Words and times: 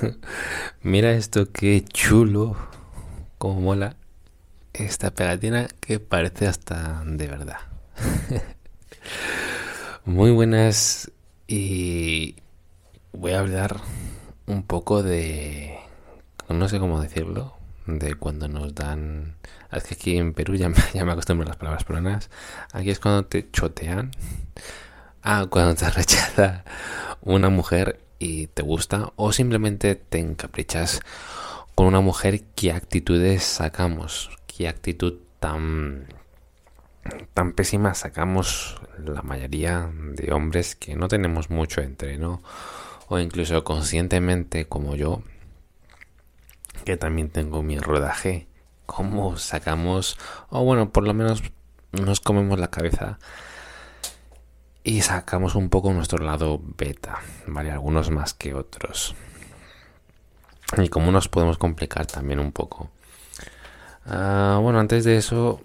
Mira 0.82 1.12
esto, 1.12 1.50
qué 1.52 1.84
chulo. 1.84 2.56
Como 3.38 3.60
mola. 3.60 3.96
Esta 4.72 5.10
pegatina 5.10 5.68
que 5.80 6.00
parece 6.00 6.46
hasta 6.46 7.02
de 7.04 7.26
verdad. 7.26 7.58
Muy 10.04 10.30
buenas 10.30 11.10
y 11.46 12.36
voy 13.12 13.32
a 13.32 13.40
hablar 13.40 13.80
un 14.46 14.62
poco 14.62 15.02
de... 15.02 15.78
No 16.48 16.68
sé 16.68 16.78
cómo 16.78 17.00
decirlo. 17.00 17.54
De 17.86 18.14
cuando 18.14 18.48
nos 18.48 18.74
dan... 18.74 19.36
Es 19.70 19.84
que 19.84 19.94
aquí 19.94 20.16
en 20.16 20.32
Perú 20.32 20.54
ya 20.54 20.68
me, 20.68 20.76
ya 20.94 21.04
me 21.04 21.12
acostumbro 21.12 21.46
a 21.46 21.48
las 21.48 21.56
palabras 21.56 21.84
peruanas. 21.84 22.30
Aquí 22.72 22.90
es 22.90 22.98
cuando 22.98 23.26
te 23.26 23.50
chotean. 23.50 24.10
Ah, 25.22 25.46
cuando 25.48 25.74
te 25.74 25.88
rechaza 25.90 26.64
una 27.20 27.48
mujer 27.48 28.01
y 28.22 28.46
te 28.46 28.62
gusta 28.62 29.12
o 29.16 29.32
simplemente 29.32 29.96
te 29.96 30.20
encaprichas 30.20 31.00
con 31.74 31.86
una 31.86 32.00
mujer, 32.00 32.42
¿qué 32.54 32.70
actitudes 32.70 33.42
sacamos? 33.42 34.30
¿Qué 34.46 34.68
actitud 34.68 35.14
tan 35.40 36.06
tan 37.34 37.52
pésima 37.52 37.94
sacamos 37.94 38.80
la 39.04 39.22
mayoría 39.22 39.90
de 39.92 40.32
hombres 40.32 40.76
que 40.76 40.94
no 40.94 41.08
tenemos 41.08 41.50
mucho 41.50 41.80
entreno 41.80 42.44
o 43.08 43.18
incluso 43.18 43.64
conscientemente 43.64 44.66
como 44.66 44.94
yo 44.94 45.24
que 46.84 46.96
también 46.96 47.28
tengo 47.28 47.64
mi 47.64 47.76
rodaje 47.76 48.46
cómo 48.86 49.36
sacamos 49.36 50.16
o 50.48 50.62
bueno 50.62 50.90
por 50.90 51.02
lo 51.04 51.12
menos 51.12 51.42
nos 51.90 52.20
comemos 52.20 52.60
la 52.60 52.70
cabeza 52.70 53.18
y 54.84 55.02
sacamos 55.02 55.54
un 55.54 55.68
poco 55.68 55.92
nuestro 55.92 56.24
lado 56.24 56.60
beta, 56.76 57.20
¿vale? 57.46 57.70
Algunos 57.70 58.10
más 58.10 58.34
que 58.34 58.54
otros. 58.54 59.14
Y 60.76 60.88
cómo 60.88 61.12
nos 61.12 61.28
podemos 61.28 61.58
complicar 61.58 62.06
también 62.06 62.40
un 62.40 62.52
poco. 62.52 62.90
Ah, 64.06 64.58
bueno, 64.60 64.80
antes 64.80 65.04
de 65.04 65.16
eso 65.16 65.60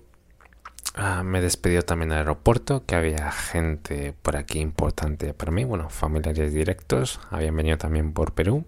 ah, 0.96 1.24
me 1.24 1.42
despidió 1.42 1.84
también 1.84 2.10
del 2.10 2.20
aeropuerto, 2.20 2.86
que 2.86 2.96
había 2.96 3.32
gente 3.32 4.14
por 4.22 4.36
aquí 4.36 4.60
importante 4.60 5.34
para 5.34 5.52
mí, 5.52 5.64
bueno, 5.64 5.90
familiares 5.90 6.54
directos, 6.54 7.20
habían 7.32 7.56
venido 7.56 7.78
también 7.78 8.14
por 8.14 8.34
Perú. 8.34 8.66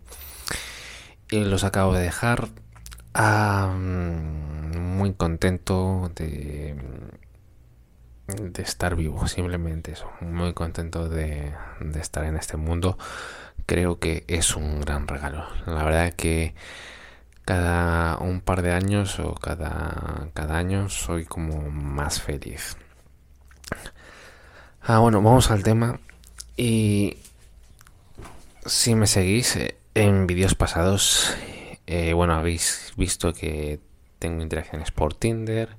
Y 1.29 1.43
los 1.43 1.63
acabo 1.63 1.93
de 1.93 2.01
dejar 2.01 2.49
ah, 3.13 3.75
muy 3.77 5.13
contento 5.13 6.11
de 6.15 6.75
de 8.29 8.63
estar 8.63 8.95
vivo, 8.95 9.27
simplemente 9.27 9.91
eso. 9.91 10.09
Muy 10.21 10.53
contento 10.53 11.09
de, 11.09 11.53
estar 11.99 12.25
en 12.25 12.35
este 12.35 12.57
mundo. 12.57 12.97
Creo 13.65 13.99
que 13.99 14.23
es 14.27 14.55
un 14.55 14.81
gran 14.81 15.07
regalo. 15.07 15.45
La 15.65 15.83
verdad 15.83 16.13
que 16.13 16.53
cada 17.45 18.17
un 18.17 18.41
par 18.41 18.61
de 18.61 18.71
años 18.71 19.19
o 19.19 19.33
cada, 19.35 20.29
cada 20.33 20.57
año 20.57 20.89
soy 20.89 21.25
como 21.25 21.69
más 21.69 22.21
feliz. 22.21 22.77
Ah, 24.81 24.99
bueno, 24.99 25.21
vamos 25.21 25.51
al 25.51 25.63
tema. 25.63 25.99
Y 26.57 27.17
si 28.65 28.95
me 28.95 29.07
seguís 29.07 29.55
eh, 29.55 29.77
en 29.93 30.27
vídeos 30.27 30.55
pasados, 30.55 31.35
eh, 31.87 32.13
bueno, 32.13 32.33
habéis 32.33 32.93
visto 32.97 33.33
que 33.33 33.79
tengo 34.19 34.41
interacciones 34.41 34.91
por 34.91 35.13
Tinder 35.13 35.75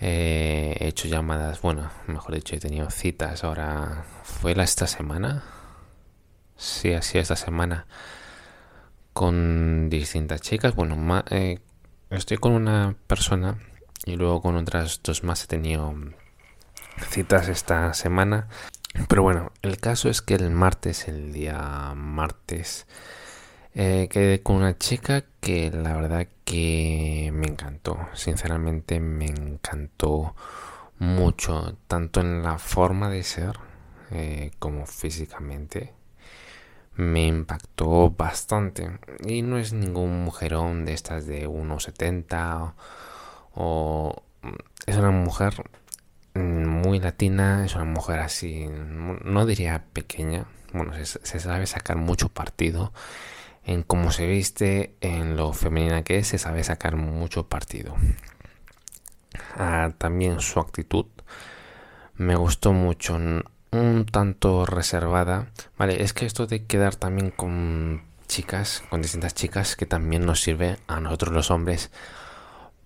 he 0.00 0.76
hecho 0.80 1.08
llamadas, 1.08 1.60
bueno, 1.60 1.90
mejor 2.06 2.34
dicho, 2.34 2.56
he 2.56 2.60
tenido 2.60 2.90
citas 2.90 3.44
ahora. 3.44 4.04
¿Fue 4.22 4.54
la 4.54 4.64
esta 4.64 4.86
semana? 4.86 5.44
Sí, 6.56 6.92
así 6.94 7.18
esta 7.18 7.36
semana. 7.36 7.86
Con 9.12 9.90
distintas 9.90 10.40
chicas. 10.40 10.74
Bueno, 10.74 11.22
eh, 11.30 11.58
estoy 12.10 12.38
con 12.38 12.52
una 12.52 12.96
persona 13.06 13.58
y 14.04 14.16
luego 14.16 14.40
con 14.40 14.56
otras 14.56 15.00
dos 15.02 15.24
más 15.24 15.44
he 15.44 15.46
tenido 15.46 15.94
citas 17.08 17.48
esta 17.48 17.92
semana. 17.94 18.48
Pero 19.08 19.22
bueno, 19.22 19.52
el 19.62 19.78
caso 19.78 20.08
es 20.08 20.22
que 20.22 20.34
el 20.34 20.50
martes, 20.50 21.08
el 21.08 21.32
día 21.32 21.92
martes, 21.94 22.86
eh, 23.74 24.08
quedé 24.10 24.42
con 24.42 24.56
una 24.56 24.76
chica 24.78 25.24
que 25.40 25.70
la 25.70 25.94
verdad 25.94 26.26
que 26.44 27.30
me 27.32 27.46
encantó. 27.46 27.98
Sinceramente 28.14 29.00
me 29.00 29.26
encantó 29.26 30.34
mucho, 30.98 31.76
tanto 31.86 32.20
en 32.20 32.42
la 32.42 32.58
forma 32.58 33.10
de 33.10 33.22
ser 33.22 33.58
eh, 34.10 34.50
como 34.58 34.86
físicamente. 34.86 35.94
Me 36.96 37.26
impactó 37.26 38.10
bastante. 38.10 38.98
Y 39.24 39.42
no 39.42 39.58
es 39.58 39.72
ningún 39.72 40.24
mujerón 40.24 40.84
de 40.84 40.92
estas 40.94 41.26
de 41.26 41.48
1,70 41.48 42.74
o, 43.54 44.22
es 44.86 44.96
una 44.96 45.10
mujer 45.10 45.64
muy 46.34 46.98
latina, 47.00 47.64
es 47.64 47.74
una 47.74 47.84
mujer 47.84 48.20
así, 48.20 48.66
no 48.68 49.46
diría 49.46 49.84
pequeña, 49.92 50.46
bueno, 50.72 50.92
se 51.04 51.40
sabe 51.40 51.66
sacar 51.66 51.96
mucho 51.96 52.28
partido 52.28 52.92
en 53.70 53.84
cómo 53.84 54.10
se 54.10 54.26
viste, 54.26 54.96
en 55.00 55.36
lo 55.36 55.52
femenina 55.52 56.02
que 56.02 56.18
es, 56.18 56.28
se 56.28 56.38
sabe 56.38 56.64
sacar 56.64 56.96
mucho 56.96 57.46
partido. 57.46 57.94
Ah, 59.56 59.92
también 59.96 60.40
su 60.40 60.58
actitud 60.58 61.06
me 62.16 62.34
gustó 62.34 62.72
mucho, 62.72 63.14
un 63.14 64.06
tanto 64.10 64.66
reservada. 64.66 65.46
Vale, 65.78 66.02
es 66.02 66.12
que 66.12 66.26
esto 66.26 66.48
de 66.48 66.64
quedar 66.64 66.96
también 66.96 67.30
con 67.30 68.02
chicas, 68.26 68.82
con 68.90 69.02
distintas 69.02 69.34
chicas, 69.34 69.76
que 69.76 69.86
también 69.86 70.26
nos 70.26 70.40
sirve 70.40 70.78
a 70.88 70.98
nosotros 70.98 71.32
los 71.32 71.52
hombres 71.52 71.92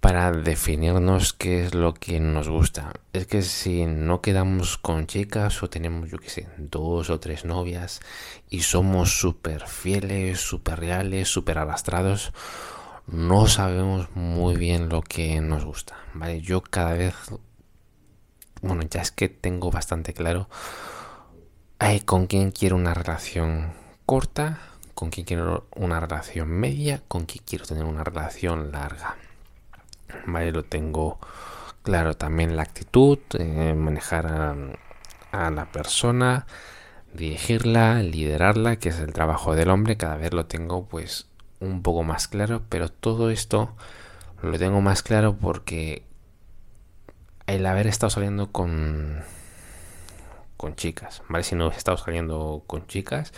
para 0.05 0.33
definirnos 0.33 1.33
qué 1.33 1.65
es 1.65 1.75
lo 1.75 1.95
que 1.95 2.21
nos 2.21 2.47
gusta. 2.47 2.93
Es 3.15 3.27
que 3.27 3.41
si 3.41 3.87
no 3.87 4.21
quedamos 4.21 4.77
con 4.77 5.07
chicas 5.07 5.63
o 5.63 5.71
tenemos, 5.71 6.11
yo 6.11 6.19
qué 6.19 6.29
sé, 6.29 6.47
dos 6.59 7.09
o 7.09 7.21
tres 7.21 7.47
novias 7.47 8.03
y 8.51 8.61
somos 8.61 9.19
súper 9.19 9.67
fieles, 9.67 10.41
súper 10.41 10.81
reales, 10.81 11.29
súper 11.29 11.57
arrastrados, 11.57 12.35
no 13.07 13.47
sabemos 13.47 14.15
muy 14.15 14.57
bien 14.57 14.91
lo 14.91 15.01
que 15.01 15.41
nos 15.41 15.65
gusta. 15.65 15.97
¿vale? 16.13 16.43
Yo 16.43 16.61
cada 16.61 16.93
vez, 16.93 17.15
bueno, 18.61 18.83
ya 18.83 19.01
es 19.01 19.11
que 19.11 19.31
tengo 19.31 19.71
bastante 19.71 20.13
claro 20.13 20.51
con 22.05 22.27
quién 22.27 22.51
quiero 22.51 22.77
una 22.77 22.93
relación 22.93 23.73
corta, 24.05 24.59
con 24.93 25.09
quién 25.09 25.25
quiero 25.25 25.67
una 25.75 25.99
relación 25.99 26.51
media, 26.51 27.01
con 27.09 27.25
quién 27.25 27.43
quiero 27.47 27.65
tener 27.65 27.85
una 27.85 28.05
relación 28.05 28.71
larga. 28.71 29.17
¿Vale? 30.27 30.53
Lo 30.53 30.65
tengo 30.65 31.19
claro 31.83 32.17
también 32.17 32.57
la 32.57 32.63
actitud, 32.63 33.19
eh, 33.39 33.75
manejar 33.75 34.27
a, 34.27 35.51
la 35.51 35.67
persona, 35.73 36.47
dirigirla, 37.13 38.03
liderarla, 38.03 38.77
que 38.77 38.91
es 38.91 39.01
el 39.01 39.13
trabajo 39.13 39.55
del 39.55 39.71
hombre, 39.71 39.97
cada 39.97 40.17
vez 40.17 40.33
lo 40.33 40.47
tengo 40.47 40.87
pues 40.87 41.29
un 41.61 41.83
poco 41.83 42.05
más 42.05 42.29
claro, 42.29 42.63
pero 42.69 42.89
todo 42.89 43.31
esto 43.31 43.75
lo 44.43 44.59
tengo 44.59 44.81
más 44.81 45.03
claro 45.03 45.37
porque 45.37 46.05
el 47.47 47.67
haber 47.67 47.87
estado 47.87 48.11
saliendo 48.11 48.53
con 48.53 49.23
con 50.57 50.77
chicas, 50.77 51.23
¿vale? 51.29 51.45
Si 51.45 51.55
no 51.55 51.65
hubiese 51.67 51.79
estado 51.79 51.99
saliendo 51.99 52.63
con 52.67 52.87
chicas, 52.87 53.33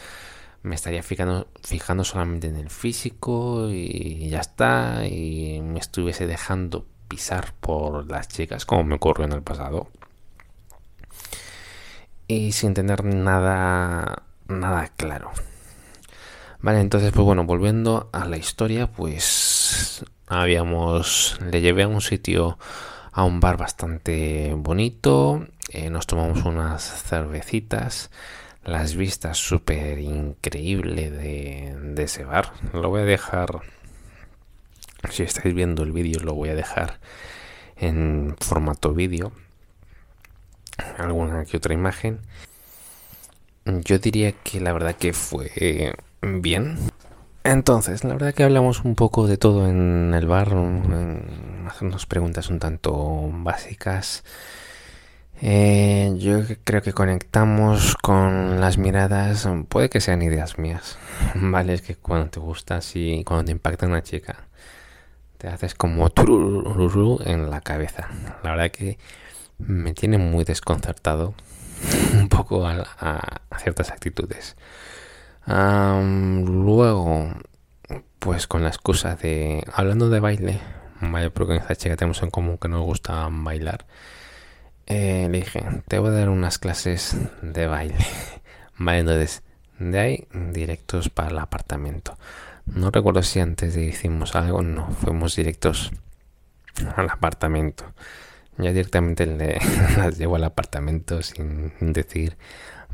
me 0.67 0.75
estaría 0.75 1.03
fijando, 1.05 1.47
fijando 1.63 2.03
solamente 2.03 2.49
en 2.49 2.57
el 2.57 2.71
físico 2.71 3.69
y 3.71 4.29
ya 4.29 4.41
está, 4.41 5.07
y 5.07 5.61
me 5.63 5.79
estuviese 5.79 6.27
dejando 6.27 6.85
pisar 7.07 7.55
por 7.61 8.11
las 8.11 8.27
chicas, 8.27 8.67
como 8.67 8.83
me 8.83 8.97
ocurrió 8.97 9.27
en 9.27 9.33
el 9.33 9.43
pasado. 9.43 9.89
Y 12.27 12.51
sin 12.51 12.75
tener 12.75 13.05
nada, 13.05 14.25
nada 14.49 14.89
claro. 14.97 15.31
Vale, 16.59 16.81
entonces, 16.81 17.13
pues 17.13 17.25
bueno, 17.25 17.45
volviendo 17.45 18.11
a 18.13 18.25
la 18.25 18.37
historia, 18.37 18.89
pues 18.89 20.05
habíamos, 20.27 21.39
le 21.49 21.61
llevé 21.61 21.85
a 21.85 21.89
un 21.89 22.01
sitio, 22.01 22.59
a 23.13 23.23
un 23.23 23.39
bar 23.39 23.57
bastante 23.57 24.53
bonito, 24.57 25.47
eh, 25.69 25.91
nos 25.91 26.09
tomamos 26.09 26.45
unas 26.45 26.83
cervecitas, 27.05 28.11
las 28.67 28.97
vistas 28.97 29.39
súper 29.39 30.01
increíble 30.01 31.11
de, 31.11 32.03
ese 32.03 32.25
bar. 32.25 32.53
Lo 32.73 32.91
voy 32.91 33.03
a 33.03 33.05
dejar, 33.05 33.61
si 35.09 35.23
estáis 35.23 35.55
viendo 35.55 35.85
el 35.85 35.93
vídeo, 35.93 36.21
lo 36.21 36.35
voy 36.35 36.49
a 36.51 36.55
dejar 36.55 36.99
en 37.77 38.37
formato 38.41 38.93
vídeo. 38.93 39.33
Alguna 40.99 41.45
que 41.45 41.57
otra 41.57 41.75
imagen. 41.75 42.19
Yo 43.65 43.99
diría 43.99 44.33
que 44.33 44.61
la 44.61 44.73
verdad 44.73 44.97
que 44.97 45.13
fue 45.13 45.95
bien. 46.23 46.77
Entonces, 47.45 48.03
la 48.03 48.15
verdad 48.15 48.35
que 48.35 48.43
hablamos 48.43 48.85
un 48.85 48.97
poco 48.97 49.29
de 49.29 49.37
todo 49.37 49.69
en 49.69 50.13
el 50.13 50.27
bar, 50.27 50.53
hacernos 51.69 52.05
preguntas 52.07 52.51
un 52.51 52.59
tanto 52.59 53.31
básicas 53.33 54.25
Eh, 55.43 56.15
yo 56.19 56.41
creo 56.65 56.81
que 56.81 56.95
conectamos 56.95 57.95
con 57.97 58.61
las 58.61 58.79
miradas, 58.79 59.47
puede 59.69 59.91
que 59.91 60.01
sean 60.01 60.23
ideas 60.23 60.59
mías, 60.59 60.99
¿vale? 61.35 61.75
Es 61.75 61.83
que 61.83 61.95
cuando 61.95 62.31
te 62.31 62.41
gusta 62.41 62.81
y 62.95 63.23
cuando 63.25 63.45
te 63.45 63.53
impacta 63.53 63.87
una 63.87 64.03
chica, 64.03 64.49
te 65.39 65.49
haces 65.49 65.75
como 65.75 66.09
turururu 66.11 67.21
en 67.25 67.51
la 67.51 67.61
cabeza. 67.61 68.09
La 68.43 68.53
verdad 68.53 68.71
que 68.71 68.99
me 69.59 69.93
tiene 69.93 70.19
muy 70.19 70.45
desconcertado 70.45 71.35
un 72.15 72.29
poco 72.29 72.67
a, 72.67 73.41
ciertas 73.59 73.91
actitudes. 73.91 74.57
luego, 75.47 77.31
pues 78.19 78.47
con 78.47 78.63
la 78.63 78.69
excusa 78.71 79.17
de, 79.17 79.63
hablando 79.73 80.09
de 80.09 80.21
baile, 80.21 80.61
vaya 81.01 81.31
porque 81.31 81.55
con 81.55 81.63
esta 81.63 81.77
chica 81.77 81.97
tenemos 81.97 82.23
en 82.23 82.31
común 82.31 82.59
que 82.59 82.69
nos 82.69 82.83
gusta 82.83 83.29
bailar. 83.31 83.85
Eh, 84.87 85.29
le 85.31 85.39
dije, 85.39 85.65
te 85.89 85.99
voy 85.99 86.11
a 86.11 86.13
dar 86.13 86.29
unas 86.29 86.59
clases 86.59 87.17
de 87.43 87.67
baile. 87.67 87.97
Vale, 88.79 89.01
entonces, 89.01 89.43
de 89.79 89.99
ahí 89.99 90.29
directos 90.33 91.09
para 91.09 91.31
el 91.31 91.39
apartamento. 91.39 92.17
No 92.67 92.91
recuerdo 92.91 93.23
si 93.23 93.41
antes 93.41 93.75
de 93.75 93.85
hicimos 93.85 94.35
algo, 94.35 94.63
no, 94.63 94.91
fuimos 94.91 95.37
directos 95.37 95.93
al 96.97 97.11
apartamento. 97.11 97.85
Ya 98.59 98.73
directamente 98.73 99.27
le, 99.27 99.59
las 99.97 100.19
llevo 100.19 100.37
al 100.37 100.45
apartamento 100.45 101.23
sin 101.23 101.73
decir 101.81 102.37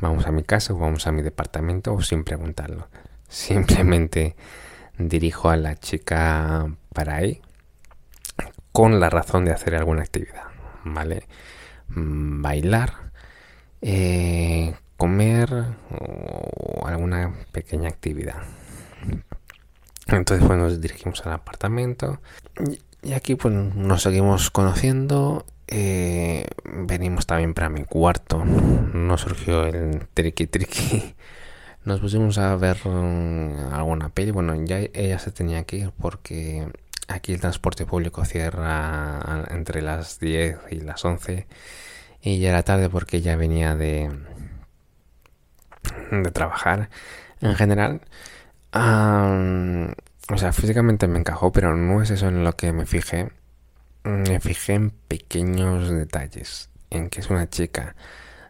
vamos 0.03 0.27
a 0.27 0.33
mi 0.33 0.43
casa 0.43 0.73
o 0.75 0.79
vamos 0.79 1.07
a 1.07 1.13
mi 1.13 1.23
departamento 1.23 1.95
o 1.95 2.03
sin 2.03 2.25
preguntarlo. 2.25 2.89
Simplemente 3.29 4.37
dirijo 4.99 5.49
a 5.49 5.57
la 5.57 5.77
chica 5.77 6.67
para 6.93 7.17
ahí 7.17 7.41
con 8.73 9.01
la 9.01 9.11
razón 9.11 9.45
de 9.45 9.53
hacer 9.53 9.75
alguna 9.75 10.03
actividad, 10.03 10.45
¿vale? 10.85 11.25
Mm, 11.89 12.43
bailar, 12.43 13.13
eh, 13.81 14.75
comer 14.97 15.51
o 15.91 16.87
alguna 16.87 17.35
pequeña 17.53 17.89
actividad. 17.89 18.43
Entonces 20.07 20.47
pues 20.47 20.59
nos 20.59 20.81
dirigimos 20.81 21.25
al 21.27 21.33
apartamento 21.33 22.21
y 23.03 23.15
aquí 23.15 23.35
pues 23.35 23.53
nos 23.53 24.03
seguimos 24.03 24.51
conociendo. 24.51 25.45
Eh, 25.67 26.47
venimos 26.65 27.27
también 27.27 27.55
para 27.55 27.69
mi 27.69 27.85
cuarto. 27.85 28.45
Nos 28.45 29.23
surgió 29.23 29.67
el 29.67 30.07
triqui 30.15 30.47
triqui. 30.47 31.15
Nos 31.85 31.99
pusimos 31.99 32.39
a 32.39 32.55
ver 32.55 32.79
mm, 32.87 33.73
alguna 33.73 34.09
peli. 34.11 34.31
Bueno, 34.31 34.55
ya 34.65 34.79
ella 34.79 35.19
se 35.19 35.33
tenía 35.33 35.65
que 35.65 35.79
ir 35.79 35.91
porque 36.01 36.69
aquí 37.13 37.33
el 37.33 37.41
transporte 37.41 37.87
público 37.87 38.25
cierra 38.25 39.47
entre 39.51 39.83
las 39.83 40.19
10 40.21 40.59
y 40.71 40.81
las 40.81 41.05
11 41.05 41.47
y 42.23 42.39
ya 42.39 42.51
era 42.51 42.63
tarde 42.63 42.89
porque 42.89 43.19
ella 43.19 43.37
venía 43.37 43.75
de, 43.75 44.11
de 46.11 46.31
trabajar. 46.31 46.89
En 47.41 47.57
general, 47.57 48.01
o 48.73 50.39
sea, 50.39 50.53
físicamente 50.53 51.09
me 51.09 51.19
encajó, 51.19 51.51
pero 51.51 51.77
no 51.77 52.01
es 52.01 52.11
eso 52.11 52.29
en 52.29 52.45
lo 52.45 52.57
que 52.57 52.73
me 52.73 52.87
fijé. 52.87 53.31
Me 54.05 54.41
fijé 54.41 54.75
en 54.75 54.91
pequeños 54.91 55.91
detalles, 55.91 56.71
en 56.91 57.09
que 57.11 57.21
es 57.21 57.31
una 57.31 57.49
chica. 57.49 57.97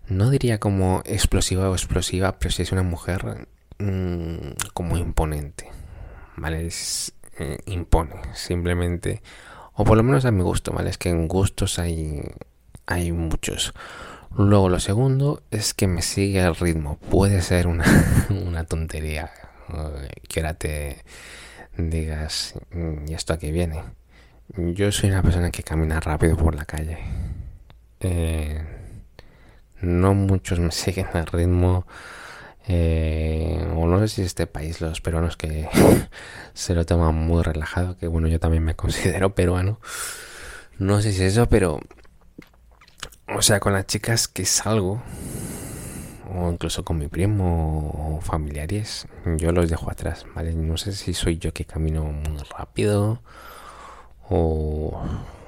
No 0.09 0.31
diría 0.31 0.59
como 0.59 1.03
explosiva 1.07 1.71
o 1.71 1.73
explosiva, 1.73 2.39
pero 2.39 2.51
sí 2.51 2.63
es 2.63 2.73
una 2.73 2.83
mujer 2.83 3.47
mm, 3.79 4.53
como 4.75 4.99
imponente. 4.99 5.71
¿Vale? 6.37 6.67
Es, 6.67 7.15
eh, 7.39 7.59
impone, 7.67 8.15
simplemente. 8.35 9.23
O 9.75 9.85
por 9.85 9.97
lo 9.97 10.03
menos 10.03 10.25
a 10.25 10.31
mi 10.31 10.43
gusto, 10.43 10.73
¿vale? 10.73 10.91
Es 10.91 10.99
que 10.99 11.11
en 11.11 11.29
gustos 11.29 11.79
hay, 11.79 12.23
hay 12.87 13.13
muchos. 13.13 13.73
Luego 14.37 14.69
lo 14.69 14.81
segundo 14.81 15.43
es 15.51 15.75
que 15.75 15.87
me 15.87 16.03
sigue 16.03 16.41
el 16.41 16.55
ritmo. 16.55 16.99
Puede 17.11 17.43
ser 17.43 17.67
una, 17.67 17.85
una 18.31 18.65
tontería 18.65 19.31
que 20.29 20.41
ahora 20.41 20.55
te 20.55 21.05
digas, 21.77 22.55
mm, 22.73 23.09
¿y 23.09 23.15
esto 23.15 23.33
a 23.33 23.37
viene? 23.37 23.83
Yo 24.57 24.93
soy 24.93 25.11
una 25.11 25.23
persona 25.23 25.51
que 25.51 25.63
camina 25.63 26.01
rápido 26.01 26.37
por 26.37 26.55
la 26.55 26.65
calle. 26.65 26.99
Eh, 28.01 28.63
no 29.81 30.15
muchos 30.15 30.59
me 30.59 30.71
siguen 30.73 31.09
el 31.15 31.27
ritmo. 31.27 31.87
Eh, 32.69 33.67
o 33.77 33.87
no 33.87 33.99
sé 34.01 34.09
si 34.09 34.23
este 34.23 34.47
país, 34.47 34.81
los 34.81 35.01
peruanos 35.01 35.37
que 35.37 35.69
se 36.55 36.75
lo 36.75 36.87
toman 36.87 37.15
muy 37.15 37.43
relajado, 37.43 37.97
que 37.97 38.07
bueno, 38.07 38.29
yo 38.29 38.39
también 38.41 38.65
me 38.65 38.77
considero 38.77 39.35
peruano. 39.35 39.81
No 40.79 41.01
sé 41.01 41.13
si 41.13 41.23
es 41.23 41.33
eso, 41.33 41.49
pero 41.49 41.81
o 43.35 43.43
sea, 43.43 43.61
con 43.61 43.73
las 43.73 43.87
chicas 43.87 44.29
que 44.29 44.45
salgo, 44.45 45.03
o 46.35 46.51
incluso 46.51 46.85
con 46.85 46.99
mi 46.99 47.09
primo 47.09 48.17
o 48.17 48.21
familiares, 48.21 49.07
yo 49.37 49.53
los 49.53 49.71
dejo 49.71 49.91
atrás, 49.91 50.27
¿vale? 50.35 50.55
No 50.55 50.77
sé 50.77 50.93
si 50.93 51.15
soy 51.15 51.39
yo 51.39 51.53
que 51.53 51.65
camino 51.65 52.05
muy 52.05 52.39
rápido 52.57 53.23
o, 54.29 55.03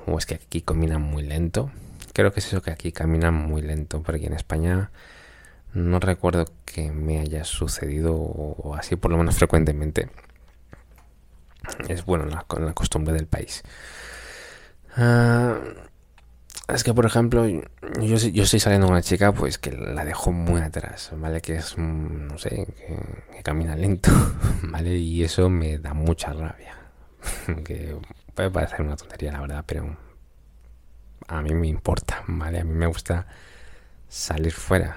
o 0.06 0.18
es 0.18 0.26
que 0.26 0.34
aquí 0.34 0.62
caminan 0.62 1.02
muy 1.02 1.22
lento. 1.22 1.70
Creo 2.12 2.32
que 2.32 2.40
es 2.40 2.46
eso 2.46 2.62
que 2.62 2.70
aquí 2.70 2.92
caminan 2.92 3.34
muy 3.34 3.60
lento, 3.60 4.02
porque 4.02 4.26
en 4.26 4.34
España 4.34 4.90
no 5.74 6.00
recuerdo 6.00 6.46
que 6.64 6.90
me 6.92 7.20
haya 7.20 7.44
sucedido 7.44 8.14
o 8.14 8.74
así 8.76 8.96
por 8.96 9.10
lo 9.10 9.18
menos 9.18 9.36
frecuentemente. 9.36 10.08
Es 11.88 12.04
bueno 12.04 12.26
la, 12.26 12.44
costumbre 12.72 13.14
del 13.14 13.26
país. 13.26 13.62
Ah, 14.96 15.58
es 16.68 16.84
que, 16.84 16.94
por 16.94 17.04
ejemplo, 17.04 17.46
yo, 17.46 18.16
estoy 18.16 18.60
saliendo 18.60 18.86
con 18.86 18.94
una 18.94 19.02
chica 19.02 19.32
pues 19.32 19.58
que 19.58 19.72
la 19.72 20.04
dejo 20.04 20.32
muy 20.32 20.60
atrás, 20.60 21.10
¿vale? 21.16 21.40
Que 21.40 21.56
es, 21.56 21.76
mm, 21.76 22.28
no 22.28 22.38
sé, 22.38 22.66
que, 23.30 23.42
camina 23.42 23.76
lento, 23.76 24.10
¿vale? 24.62 24.96
Y 24.96 25.22
eso 25.24 25.50
me 25.50 25.78
da 25.78 25.92
mucha 25.94 26.32
rabia. 26.32 26.76
que 27.64 27.96
puede 28.34 28.50
parecer 28.50 28.82
una 28.82 28.96
tontería, 28.96 29.32
la 29.32 29.40
verdad, 29.40 29.64
pero 29.66 29.96
a 31.28 31.42
mí 31.42 31.54
me 31.54 31.66
importa, 31.66 32.22
¿vale? 32.28 32.60
A 32.60 32.64
mí 32.64 32.72
me 32.72 32.86
gusta 32.86 33.26
salir 34.08 34.52
fuera, 34.52 34.96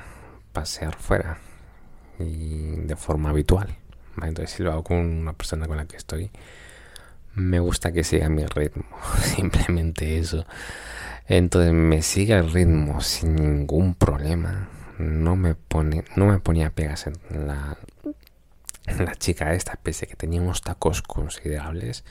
pasear 0.57 0.95
fuera 0.95 1.37
y 2.17 2.77
de 2.77 2.95
forma 2.95 3.29
habitual. 3.29 3.75
Entonces, 4.23 4.49
si 4.55 4.63
lo 4.63 4.71
hago 4.71 4.83
con 4.83 4.97
una 4.97 5.33
persona 5.33 5.67
con 5.67 5.77
la 5.77 5.85
que 5.85 5.97
estoy, 5.97 6.31
me 7.35 7.59
gusta 7.59 7.91
que 7.91 8.03
siga 8.03 8.27
mi 8.27 8.43
ritmo, 8.43 8.85
simplemente 9.35 10.17
eso. 10.17 10.47
Entonces 11.27 11.73
me 11.73 12.01
sigue 12.01 12.33
el 12.33 12.51
ritmo 12.51 13.01
sin 13.01 13.35
ningún 13.35 13.93
problema. 13.93 14.67
No 14.97 15.35
me 15.35 15.53
pone, 15.53 16.05
no 16.15 16.25
me 16.25 16.39
ponía 16.39 16.71
pegas 16.71 17.05
en 17.05 17.47
la, 17.47 17.77
la 18.97 19.15
chica 19.15 19.53
esta, 19.53 19.75
pese 19.75 20.07
que 20.07 20.15
tenía 20.15 20.41
unos 20.41 20.61
tacos 20.61 21.03
considerables, 21.03 22.03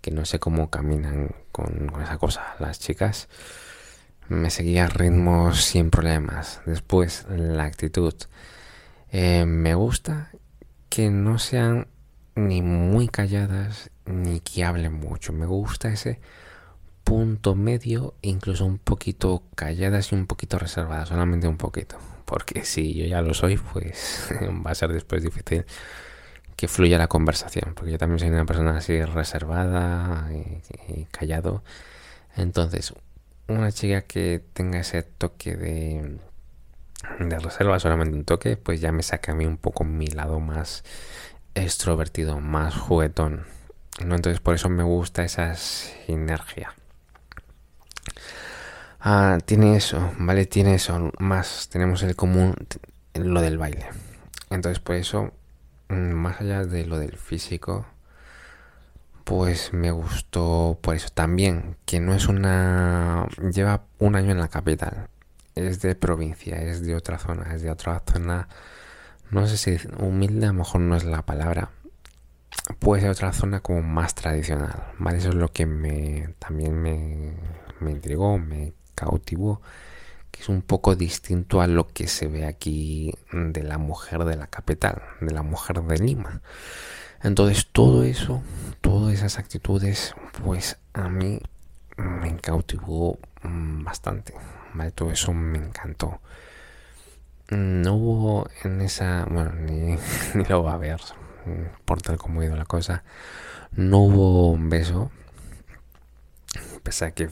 que 0.00 0.10
no 0.10 0.24
sé 0.24 0.40
cómo 0.40 0.68
caminan 0.68 1.32
con, 1.52 1.92
esa 2.02 2.18
cosa 2.18 2.56
las 2.58 2.80
chicas. 2.80 3.28
Me 4.28 4.50
seguía 4.50 4.84
el 4.84 4.90
ritmo 4.90 5.52
sin 5.54 5.90
problemas. 5.90 6.60
Después, 6.66 7.26
la 7.28 7.64
actitud. 7.64 8.14
Eh, 9.10 9.44
me 9.46 9.74
gusta 9.74 10.30
que 10.88 11.10
no 11.10 11.38
sean 11.38 11.88
ni 12.34 12.62
muy 12.62 13.08
calladas 13.08 13.90
ni 14.06 14.40
que 14.40 14.64
hablen 14.64 14.94
mucho. 14.94 15.32
Me 15.32 15.46
gusta 15.46 15.92
ese 15.92 16.20
punto 17.04 17.54
medio, 17.54 18.14
incluso 18.22 18.64
un 18.64 18.78
poquito 18.78 19.42
calladas 19.54 20.12
y 20.12 20.14
un 20.14 20.26
poquito 20.26 20.58
reservadas, 20.58 21.08
solamente 21.08 21.48
un 21.48 21.56
poquito. 21.56 21.98
Porque 22.24 22.64
si 22.64 22.94
yo 22.94 23.04
ya 23.04 23.20
lo 23.20 23.34
soy, 23.34 23.58
pues 23.58 24.28
va 24.66 24.70
a 24.70 24.74
ser 24.74 24.92
después 24.92 25.22
difícil 25.22 25.64
que 26.56 26.68
fluya 26.68 26.98
la 26.98 27.08
conversación. 27.08 27.74
Porque 27.74 27.92
yo 27.92 27.98
también 27.98 28.18
soy 28.18 28.28
una 28.28 28.46
persona 28.46 28.76
así 28.76 29.02
reservada 29.04 30.30
y, 30.32 31.04
callado. 31.10 31.62
Entonces, 32.36 32.94
una 33.52 33.72
chica 33.72 34.02
que 34.02 34.42
tenga 34.52 34.80
ese 34.80 35.02
toque 35.02 35.56
de, 35.56 36.18
de 37.20 37.38
reserva, 37.38 37.78
solamente 37.78 38.16
un 38.16 38.24
toque, 38.24 38.56
pues 38.56 38.80
ya 38.80 38.92
me 38.92 39.02
saca 39.02 39.32
a 39.32 39.34
mí 39.34 39.46
un 39.46 39.56
poco 39.56 39.84
mi 39.84 40.06
lado 40.06 40.40
más 40.40 40.84
extrovertido, 41.54 42.40
más 42.40 42.74
juguetón. 42.76 43.46
¿no? 44.04 44.14
Entonces 44.14 44.40
por 44.40 44.54
eso 44.54 44.68
me 44.68 44.82
gusta 44.82 45.24
esa 45.24 45.54
sinergia. 45.54 46.74
Ah, 49.00 49.38
tiene 49.44 49.76
eso, 49.76 50.12
¿vale? 50.18 50.46
Tiene 50.46 50.74
eso, 50.74 51.10
más 51.18 51.68
tenemos 51.68 52.02
el 52.04 52.14
común, 52.14 52.54
lo 53.14 53.40
del 53.40 53.58
baile. 53.58 53.86
Entonces, 54.48 54.78
por 54.80 54.96
eso, 54.96 55.32
mm, 55.88 56.12
más 56.12 56.40
allá 56.40 56.64
de 56.64 56.86
lo 56.86 56.98
del 56.98 57.16
físico, 57.16 57.86
pues 59.24 59.72
me 59.72 59.90
gustó 59.90 60.78
por 60.82 60.96
eso 60.96 61.08
también, 61.12 61.76
que 61.86 62.00
no 62.00 62.14
es 62.14 62.28
una... 62.28 63.26
lleva 63.52 63.84
un 63.98 64.16
año 64.16 64.32
en 64.32 64.38
la 64.38 64.48
capital, 64.48 65.08
es 65.54 65.80
de 65.80 65.94
provincia, 65.94 66.56
es 66.62 66.82
de 66.82 66.94
otra 66.94 67.18
zona, 67.18 67.54
es 67.54 67.62
de 67.62 67.70
otra 67.70 68.02
zona, 68.10 68.48
no 69.30 69.46
sé 69.46 69.56
si 69.56 69.88
humilde 69.98 70.46
a 70.46 70.48
lo 70.48 70.54
mejor 70.54 70.80
no 70.80 70.96
es 70.96 71.04
la 71.04 71.22
palabra, 71.22 71.70
puede 72.78 73.02
ser 73.02 73.10
otra 73.10 73.32
zona 73.32 73.60
como 73.60 73.82
más 73.82 74.14
tradicional, 74.14 74.92
¿vale? 74.98 75.18
Eso 75.18 75.30
es 75.30 75.34
lo 75.34 75.52
que 75.52 75.66
me 75.66 76.34
también 76.38 76.80
me, 76.80 77.32
me 77.80 77.90
intrigó, 77.92 78.38
me 78.38 78.72
cautivó, 78.94 79.60
que 80.30 80.40
es 80.42 80.48
un 80.48 80.62
poco 80.62 80.96
distinto 80.96 81.60
a 81.60 81.66
lo 81.66 81.88
que 81.88 82.08
se 82.08 82.28
ve 82.28 82.46
aquí 82.46 83.14
de 83.32 83.62
la 83.62 83.78
mujer 83.78 84.24
de 84.24 84.36
la 84.36 84.46
capital, 84.46 85.02
de 85.20 85.32
la 85.32 85.42
mujer 85.42 85.82
de 85.82 85.98
Lima. 85.98 86.42
Entonces 87.22 87.68
todo 87.70 88.02
eso, 88.02 88.42
todas 88.80 89.14
esas 89.14 89.38
actitudes, 89.38 90.14
pues 90.44 90.78
a 90.92 91.08
mí 91.08 91.40
me 91.96 92.36
cautivó 92.36 93.18
mm, 93.42 93.84
bastante. 93.84 94.34
Todo 94.94 95.10
eso 95.10 95.32
me 95.32 95.58
encantó. 95.58 96.20
No 97.50 97.94
hubo 97.94 98.48
en 98.64 98.80
esa, 98.80 99.26
bueno, 99.30 99.52
ni, 99.52 99.96
lo 100.48 100.62
va 100.62 100.74
a 100.74 100.78
ver, 100.78 101.00
por 101.84 102.00
tal 102.00 102.16
como 102.16 102.40
ha 102.40 102.46
ido 102.46 102.56
la 102.56 102.64
cosa. 102.64 103.04
No 103.72 103.98
hubo 103.98 104.50
un 104.50 104.68
beso, 104.68 105.10
pese 106.82 107.04
a 107.04 107.10
que 107.12 107.28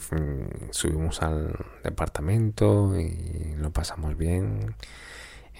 subimos 0.71 1.21
al 1.21 1.55
departamento 1.83 2.99
y 2.99 3.55
lo 3.57 3.71
pasamos 3.71 4.17
bien. 4.17 4.75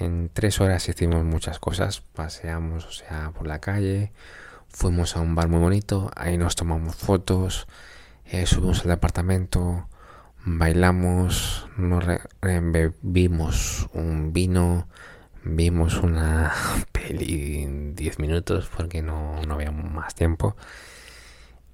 En 0.01 0.31
tres 0.33 0.59
horas 0.59 0.89
hicimos 0.89 1.23
muchas 1.23 1.59
cosas, 1.59 2.01
paseamos, 2.01 2.87
o 2.87 2.91
sea, 2.91 3.29
por 3.37 3.45
la 3.45 3.59
calle, 3.59 4.11
fuimos 4.67 5.15
a 5.15 5.19
un 5.19 5.35
bar 5.35 5.47
muy 5.47 5.59
bonito, 5.59 6.09
ahí 6.15 6.39
nos 6.39 6.55
tomamos 6.55 6.95
fotos, 6.95 7.67
eh, 8.25 8.47
subimos 8.47 8.81
al 8.81 8.87
departamento, 8.87 9.87
bailamos, 10.43 11.67
nos 11.77 12.03
bebimos 12.41 13.89
un 13.93 14.33
vino, 14.33 14.87
vimos 15.43 15.97
una 15.97 16.51
peli 16.91 17.61
en 17.61 17.93
10 17.93 18.17
minutos 18.17 18.71
porque 18.75 19.03
no, 19.03 19.39
no 19.43 19.53
había 19.53 19.69
más 19.69 20.15
tiempo. 20.15 20.55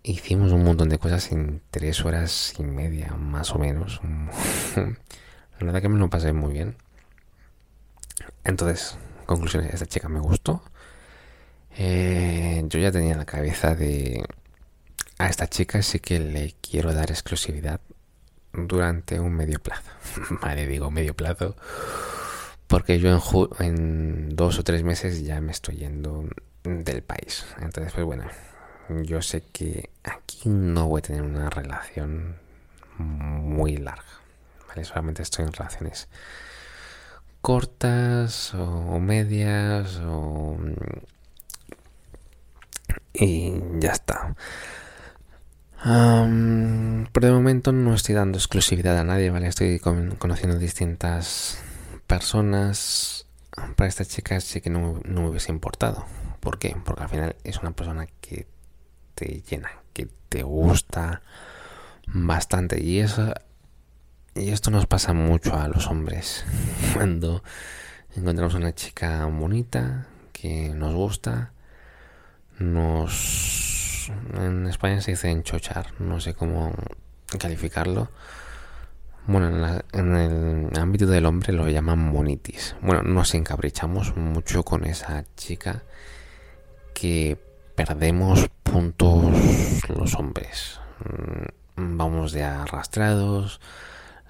Hicimos 0.04 0.52
un 0.52 0.66
montón 0.66 0.90
de 0.90 1.00
cosas 1.00 1.32
en 1.32 1.62
3 1.72 2.04
horas 2.04 2.56
y 2.60 2.64
media, 2.64 3.14
más 3.14 3.56
o 3.56 3.58
menos. 3.58 4.02
La 4.76 5.66
verdad 5.66 5.82
que 5.82 5.88
me 5.88 5.98
lo 5.98 6.10
pasé 6.10 6.34
muy 6.34 6.52
bien. 6.52 6.76
Entonces, 8.44 8.98
conclusiones, 9.26 9.74
esta 9.74 9.86
chica 9.86 10.10
me 10.10 10.20
gustó. 10.20 10.62
Eh, 11.78 12.64
yo 12.68 12.80
ya 12.80 12.92
tenía 12.92 13.12
en 13.14 13.20
la 13.20 13.26
cabeza 13.26 13.76
de 13.76 14.26
a 15.20 15.28
esta 15.28 15.48
chica 15.48 15.82
sí 15.82 16.00
que 16.00 16.20
le 16.20 16.56
quiero 16.62 16.94
dar 16.94 17.10
exclusividad 17.12 17.82
durante 18.54 19.20
un 19.20 19.34
medio 19.34 19.60
plazo. 19.60 19.90
vale, 20.42 20.68
digo 20.68 20.92
medio 20.92 21.16
plazo. 21.16 21.56
Porque 22.68 23.00
yo 23.00 23.10
en, 23.10 23.66
en 23.66 24.36
dos 24.36 24.60
o 24.60 24.64
tres 24.64 24.84
meses 24.84 25.24
ya 25.24 25.40
me 25.42 25.52
estoy 25.52 25.78
yendo 25.78 26.26
del 26.64 27.02
país. 27.02 27.46
Entonces, 27.60 27.94
pues 27.94 28.06
bueno, 28.06 28.26
yo 29.04 29.22
sé 29.22 29.44
que 29.52 29.90
aquí 30.04 30.50
no 30.50 30.88
voy 30.88 31.00
a 31.00 31.04
tener 31.04 31.22
una 31.22 31.50
relación 31.50 32.36
muy 32.98 33.78
larga. 33.78 34.04
¿vale? 34.68 34.84
Solamente 34.84 35.24
estoy 35.24 35.46
en 35.46 35.54
relaciones 35.54 36.10
cortas 37.42 38.54
o 38.54 39.00
medias 39.00 40.00
o... 40.06 40.58
y 43.14 43.54
ya 43.80 43.92
está 43.92 44.36
por 45.84 47.26
el 47.26 47.32
momento 47.32 47.72
no 47.72 47.94
estoy 47.94 48.16
dando 48.16 48.38
exclusividad 48.38 48.98
a 48.98 49.04
nadie, 49.04 49.30
¿vale? 49.30 49.48
Estoy 49.48 49.80
conociendo 49.80 50.58
distintas 50.58 51.60
personas. 52.08 53.26
Para 53.76 53.88
esta 53.88 54.06
chica 54.06 54.40
sí 54.40 54.62
que 54.62 54.70
no, 54.70 55.00
no 55.06 55.22
me 55.22 55.30
hubiese 55.30 55.52
importado. 55.52 56.06
¿Por 56.40 56.60
qué? 56.60 56.76
Porque 56.84 57.04
al 57.04 57.10
final 57.10 57.36
es 57.44 57.58
una 57.60 57.72
persona 57.72 58.08
que 58.22 58.48
te 59.16 59.42
llena, 59.50 59.72
que 59.94 60.08
te 60.30 60.44
gusta 60.44 61.22
bastante. 62.08 62.84
Y 62.84 63.00
eso 63.00 63.34
y 64.40 64.50
esto 64.50 64.72
nos 64.72 64.86
pasa 64.86 65.14
mucho 65.14 65.56
a 65.58 65.68
los 65.68 65.88
hombres. 65.88 66.46
Cuando 66.94 67.44
encontramos 68.16 68.54
una 68.54 68.74
chica 68.74 69.26
bonita 69.26 70.08
que 70.32 70.70
nos 70.70 70.94
gusta, 70.94 71.52
nos 72.60 74.12
en 74.40 74.68
España 74.68 75.02
se 75.02 75.12
dice 75.12 75.30
enchochar, 75.30 75.88
no 76.00 76.20
sé 76.20 76.34
cómo 76.34 76.74
calificarlo. 77.40 78.10
Bueno, 79.26 79.82
en, 79.92 80.16
el 80.16 80.80
ámbito 80.80 81.06
del 81.06 81.26
hombre 81.26 81.52
lo 81.52 81.68
llaman 81.68 82.00
monitis. 82.00 82.76
Bueno, 82.82 83.04
nos 83.04 83.34
encaprichamos 83.36 84.16
mucho 84.16 84.64
con 84.64 84.86
esa 84.86 85.26
chica 85.36 85.84
que 86.94 87.38
perdemos 87.76 88.50
puntos 88.64 89.26
los 89.90 90.16
hombres. 90.16 90.80
Mm, 91.76 91.98
vamos 91.98 92.32
de 92.32 92.44
arrastrados, 92.44 93.60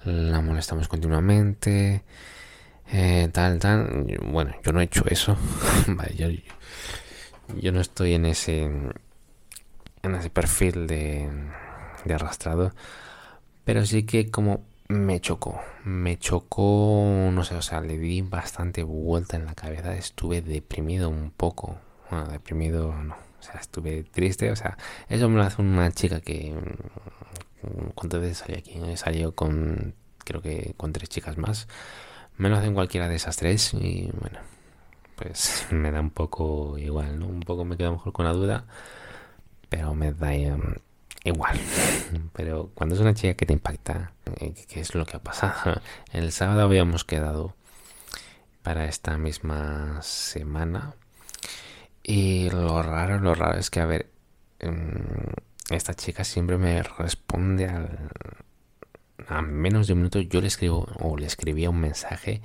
la 0.04 0.40
molestamos 0.40 0.88
continuamente, 0.88 2.02
eh, 2.90 3.28
tal, 3.32 3.58
tal. 3.58 4.06
Bueno, 4.24 4.54
yo 4.64 4.72
no 4.72 4.80
he 4.80 4.84
hecho 4.84 5.04
eso. 5.06 5.36
yo 7.60 7.72
no 7.72 7.80
estoy 7.80 8.14
en 8.14 8.24
ese 8.26 8.70
en 10.02 10.14
ese 10.14 10.30
perfil 10.30 10.86
de, 10.86 11.28
de 12.04 12.14
arrastrado. 12.14 12.72
Pero 13.64 13.84
sí 13.84 14.04
que 14.04 14.30
como 14.30 14.64
me 14.88 15.20
chocó, 15.20 15.60
me 15.84 16.18
chocó, 16.18 17.30
no 17.30 17.44
sé, 17.44 17.54
o 17.56 17.62
sea, 17.62 17.80
le 17.82 17.98
di 17.98 18.22
bastante 18.22 18.82
vuelta 18.82 19.36
en 19.36 19.44
la 19.44 19.54
cabeza, 19.54 19.94
estuve 19.94 20.40
deprimido 20.40 21.10
un 21.10 21.30
poco, 21.30 21.76
bueno, 22.10 22.28
deprimido 22.28 22.94
no, 22.94 23.14
o 23.14 23.42
sea, 23.42 23.60
estuve 23.60 24.04
triste, 24.04 24.50
o 24.50 24.56
sea, 24.56 24.78
eso 25.10 25.28
me 25.28 25.36
lo 25.36 25.42
hace 25.42 25.60
una 25.60 25.90
chica 25.92 26.20
que, 26.20 26.54
¿cuántas 27.94 28.20
veces 28.20 28.38
salí 28.38 28.54
aquí? 28.58 28.80
He 28.86 28.96
salido 28.96 29.34
con, 29.34 29.94
creo 30.24 30.42
que 30.42 30.74
con 30.76 30.92
tres 30.92 31.08
chicas 31.08 31.38
más, 31.38 31.68
me 32.36 32.48
lo 32.48 32.56
hacen 32.56 32.74
cualquiera 32.74 33.08
de 33.08 33.16
esas 33.16 33.36
tres 33.36 33.74
y 33.74 34.10
bueno, 34.20 34.38
pues 35.16 35.66
me 35.72 35.90
da 35.90 36.00
un 36.00 36.10
poco 36.10 36.78
igual, 36.78 37.18
¿no? 37.18 37.26
Un 37.26 37.40
poco 37.40 37.64
me 37.64 37.76
quedo 37.76 37.92
mejor 37.92 38.12
con 38.12 38.24
la 38.24 38.32
duda 38.32 38.66
pero 39.68 39.94
me 39.94 40.12
da 40.12 40.34
em, 40.34 40.74
igual. 41.24 41.58
Pero 42.32 42.70
cuando 42.74 42.94
es 42.94 43.00
una 43.00 43.14
chica 43.14 43.34
que 43.34 43.46
te 43.46 43.52
impacta, 43.52 44.12
eh, 44.40 44.54
¿qué 44.68 44.80
es 44.80 44.94
lo 44.94 45.04
que 45.06 45.16
ha 45.16 45.22
pasado? 45.22 45.80
El 46.12 46.32
sábado 46.32 46.62
habíamos 46.62 47.04
quedado 47.04 47.54
para 48.62 48.86
esta 48.86 49.18
misma 49.18 50.00
semana. 50.02 50.94
Y 52.02 52.50
lo 52.50 52.82
raro, 52.82 53.18
lo 53.18 53.34
raro 53.34 53.58
es 53.58 53.70
que, 53.70 53.80
a 53.80 53.86
ver, 53.86 54.10
em, 54.60 55.32
esta 55.70 55.94
chica 55.94 56.24
siempre 56.24 56.56
me 56.58 56.82
responde 56.82 57.66
a 59.28 59.42
menos 59.42 59.86
de 59.86 59.92
un 59.92 60.00
minuto. 60.00 60.20
Yo 60.20 60.40
le 60.40 60.46
escribo 60.46 60.88
o 61.00 61.16
le 61.16 61.26
escribía 61.26 61.70
un 61.70 61.80
mensaje 61.80 62.40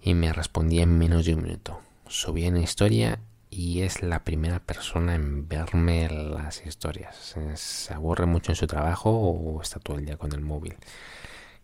y 0.00 0.14
me 0.14 0.32
respondía 0.32 0.82
en 0.82 0.98
menos 0.98 1.24
de 1.24 1.34
un 1.34 1.42
minuto. 1.42 1.80
Subía 2.06 2.48
una 2.48 2.60
historia 2.60 3.18
y 3.50 3.82
es 3.82 4.02
la 4.02 4.24
primera 4.24 4.60
persona 4.60 5.14
en 5.14 5.48
verme 5.48 6.08
las 6.08 6.66
historias. 6.66 7.36
Se 7.54 7.94
aburre 7.94 8.26
mucho 8.26 8.52
en 8.52 8.56
su 8.56 8.66
trabajo 8.66 9.10
o 9.10 9.62
está 9.62 9.78
todo 9.80 9.98
el 9.98 10.06
día 10.06 10.16
con 10.16 10.32
el 10.32 10.40
móvil. 10.40 10.74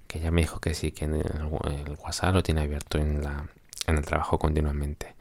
Que 0.07 0.21
ya 0.21 0.31
me 0.31 0.43
dijo 0.43 0.61
que 0.61 0.75
sí, 0.75 0.93
que 0.93 1.05
el, 1.07 1.23
WhatsApp 1.99 2.35
lo 2.35 2.43
tiene 2.43 2.63
abierto 2.63 2.99
en, 2.99 3.23
la, 3.23 3.47
en 3.87 3.97
el 3.97 4.05
trabajo 4.05 4.39
continuamente. 4.39 5.15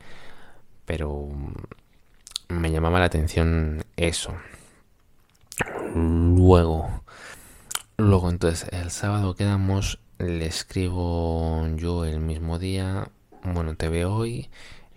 Pero 0.85 1.27
mm, 1.27 2.53
me 2.53 2.71
llamaba 2.71 2.99
la 2.99 3.05
atención 3.05 3.83
eso. 3.97 4.33
Luego, 5.95 7.03
luego 7.97 8.29
entonces 8.29 8.69
el 8.71 8.91
sábado 8.91 9.35
quedamos, 9.35 9.99
le 10.17 10.45
escribo 10.45 11.67
yo 11.75 12.05
el 12.05 12.19
mismo 12.19 12.59
día, 12.59 13.09
bueno, 13.43 13.75
te 13.75 13.89
veo 13.89 14.13
hoy 14.13 14.49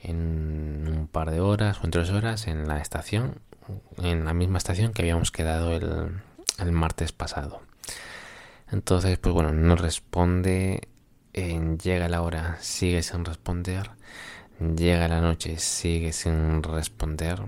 en 0.02 0.86
un 0.88 1.08
par 1.08 1.30
de 1.30 1.40
horas 1.40 1.78
o 1.80 1.84
en 1.84 1.90
tres 1.90 2.10
horas 2.10 2.46
en 2.46 2.68
la 2.68 2.78
estación, 2.78 3.40
en 3.98 4.24
la 4.24 4.34
misma 4.34 4.58
estación 4.58 4.92
que 4.92 5.02
habíamos 5.02 5.30
quedado 5.30 5.72
el, 5.72 6.20
el 6.58 6.72
martes 6.72 7.12
pasado. 7.12 7.60
Entonces, 8.70 9.18
pues 9.18 9.34
bueno, 9.34 9.52
no 9.52 9.76
responde, 9.76 10.88
llega 11.32 12.08
la 12.08 12.22
hora, 12.22 12.56
sigue 12.60 13.02
sin 13.02 13.24
responder, 13.24 13.90
llega 14.60 15.08
la 15.08 15.20
noche, 15.20 15.58
sigue 15.58 16.12
sin 16.12 16.62
responder. 16.62 17.42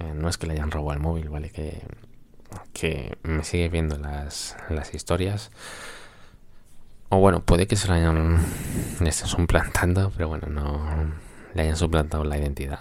Eh, 0.00 0.12
no 0.14 0.28
es 0.28 0.38
que 0.38 0.46
le 0.46 0.54
hayan 0.54 0.70
robado 0.70 0.92
el 0.92 1.00
móvil, 1.00 1.28
¿vale? 1.28 1.50
Que, 1.50 1.82
que 2.72 3.18
me 3.22 3.44
sigue 3.44 3.68
viendo 3.68 3.98
las, 3.98 4.56
las 4.68 4.94
historias. 4.94 5.50
O 7.10 7.18
bueno, 7.18 7.40
puede 7.40 7.66
que 7.66 7.76
se 7.76 7.88
lo 7.88 7.94
hayan 7.94 8.38
estén 9.00 9.28
suplantando, 9.28 10.12
pero 10.14 10.28
bueno, 10.28 10.48
no, 10.48 11.12
le 11.54 11.62
hayan 11.62 11.76
suplantado 11.76 12.24
la 12.24 12.38
identidad. 12.38 12.80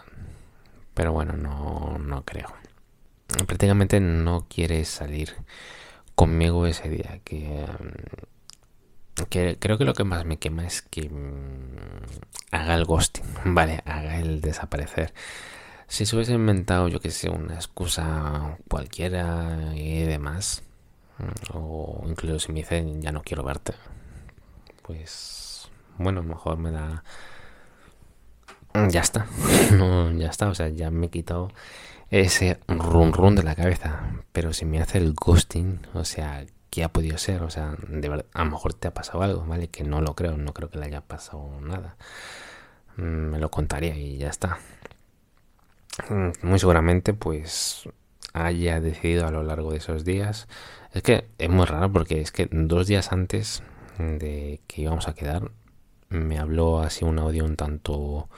Pero 0.94 1.14
bueno, 1.14 1.34
no, 1.34 1.98
no 2.00 2.24
creo. 2.26 2.54
Prácticamente 3.46 4.00
no 4.00 4.46
quiere 4.50 4.84
salir 4.86 5.36
conmigo 6.16 6.66
ese 6.66 6.90
día. 6.90 7.20
Que, 7.24 7.66
mm, 7.80 9.24
creo 9.60 9.78
que 9.78 9.86
lo 9.86 9.94
que 9.94 10.04
más 10.04 10.26
me 10.26 10.38
quema 10.38 10.66
es 10.66 10.82
que 10.82 11.10
mm, 11.10 12.52
haga 12.52 12.76
el 12.76 12.86
ghosting, 12.86 13.26
¿vale? 13.46 13.82
Haga 13.86 14.20
el 14.20 14.42
desaparecer. 14.42 15.14
Si 15.88 16.06
se 16.06 16.16
hubiese 16.16 16.34
inventado, 16.34 16.88
yo 16.90 17.00
que 17.00 17.12
sé, 17.12 17.30
una 17.30 17.56
excusa 17.56 18.58
cualquiera 18.70 19.74
y 19.76 20.04
demás, 20.04 20.64
mm, 21.18 21.58
o 21.58 22.04
incluso 22.08 22.40
si 22.40 22.52
me 22.52 22.60
dicen 22.60 23.02
ya 23.02 23.12
no 23.12 23.22
quiero 23.24 23.44
verte, 23.44 23.74
pues 24.84 25.70
bueno, 25.98 26.24
mejor 26.24 26.58
me 26.58 26.72
da... 26.72 27.04
Ya 28.90 29.02
está, 29.02 29.26
ya 30.18 30.28
está, 30.28 30.50
o 30.50 30.56
sea, 30.56 30.70
ya 30.70 30.92
me 30.92 31.08
he 31.08 31.10
quitado 31.10 31.52
ese 32.12 32.60
run 32.68 33.12
run 33.12 33.36
de 33.36 33.44
la 33.44 33.56
cabeza, 33.56 34.02
pero 34.32 34.54
si 34.54 34.66
me 34.66 34.80
hace 34.80 35.00
el 35.00 35.14
ghosting, 35.14 35.80
o 35.94 36.04
sea, 36.06 36.46
¿qué 36.70 36.84
ha 36.84 36.90
podido 36.90 37.18
ser? 37.18 37.44
O 37.44 37.50
sea, 37.50 37.76
de 37.88 38.08
verdad, 38.08 38.26
a 38.34 38.44
lo 38.44 38.52
mejor 38.52 38.74
te 38.74 38.88
ha 38.88 38.94
pasado 38.94 39.24
algo, 39.24 39.46
¿vale? 39.46 39.70
Que 39.70 39.84
no 39.84 40.02
lo 40.02 40.16
creo, 40.16 40.38
no 40.38 40.54
creo 40.54 40.70
que 40.70 40.78
le 40.78 40.86
haya 40.86 41.02
pasado 41.02 41.60
nada. 41.62 41.98
Mm, 42.98 43.32
me 43.32 43.40
lo 43.40 43.50
contaría 43.50 43.96
y 43.96 44.18
ya 44.18 44.30
está. 44.30 44.60
Mm, 46.10 46.30
muy 46.44 46.60
seguramente, 46.60 47.14
pues 47.14 47.90
haya 48.34 48.80
decidido 48.80 49.28
a 49.28 49.32
lo 49.32 49.44
largo 49.44 49.72
de 49.72 49.78
esos 49.78 50.06
días. 50.06 50.48
Es 50.94 51.04
que 51.04 51.26
es 51.38 51.50
muy 51.50 51.66
raro 51.66 51.92
porque 51.92 52.22
es 52.22 52.32
que 52.32 52.48
dos 52.52 52.88
días 52.88 53.12
antes 53.12 53.64
de 53.98 54.62
que 54.68 54.84
íbamos 54.84 55.08
a 55.08 55.14
quedar, 55.14 55.52
me 56.10 56.38
habló 56.38 56.80
así 56.80 57.04
un 57.04 57.20
audio 57.20 57.46
un 57.46 57.56
tanto 57.56 58.30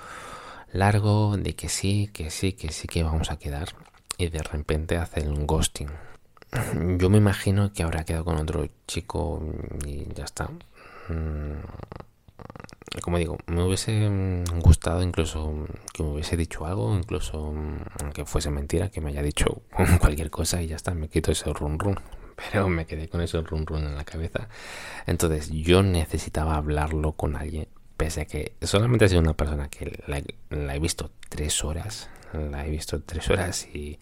largo 0.71 1.37
de 1.37 1.55
que 1.55 1.69
sí, 1.69 2.09
que 2.13 2.29
sí, 2.31 2.53
que 2.53 2.71
sí 2.71 2.87
que 2.87 3.03
vamos 3.03 3.31
a 3.31 3.37
quedar 3.37 3.69
y 4.17 4.29
de 4.29 4.43
repente 4.43 4.97
hace 4.97 5.27
un 5.27 5.45
ghosting. 5.45 5.89
Yo 6.97 7.09
me 7.09 7.17
imagino 7.17 7.71
que 7.73 7.83
habrá 7.83 8.03
quedado 8.05 8.25
con 8.25 8.37
otro 8.37 8.67
chico 8.87 9.41
y 9.85 10.11
ya 10.13 10.25
está. 10.25 10.49
Mm, 12.95 12.99
como 13.01 13.17
digo, 13.17 13.37
me 13.47 13.63
hubiese 13.63 14.09
gustado 14.61 15.03
incluso 15.03 15.65
que 15.93 16.03
me 16.03 16.09
hubiese 16.09 16.37
dicho 16.37 16.65
algo, 16.65 16.95
incluso 16.95 17.53
aunque 18.01 18.25
fuese 18.25 18.49
mentira, 18.49 18.89
que 18.89 19.01
me 19.01 19.09
haya 19.09 19.21
dicho 19.21 19.61
cualquier 19.99 20.29
cosa 20.29 20.61
y 20.61 20.67
ya 20.67 20.75
está, 20.75 20.93
me 20.93 21.09
quito 21.09 21.31
ese 21.31 21.51
run 21.53 21.79
run. 21.79 21.99
Pero 22.51 22.69
me 22.69 22.85
quedé 22.85 23.09
con 23.09 23.21
ese 23.21 23.41
run 23.41 23.65
run 23.65 23.85
en 23.85 23.95
la 23.95 24.05
cabeza. 24.05 24.47
Entonces 25.05 25.49
yo 25.49 25.83
necesitaba 25.83 26.55
hablarlo 26.55 27.11
con 27.13 27.35
alguien, 27.35 27.67
pese 27.97 28.21
a 28.21 28.25
que 28.25 28.53
solamente 28.61 29.05
ha 29.05 29.09
sido 29.09 29.21
una 29.21 29.33
persona 29.33 29.69
que 29.69 30.01
la, 30.07 30.73
he 30.75 30.79
visto 30.79 31.11
tres 31.27 31.63
horas, 31.65 32.09
la 32.33 32.65
he 32.65 32.69
visto 32.69 33.01
tres 33.01 33.29
horas 33.29 33.67
y, 33.73 33.99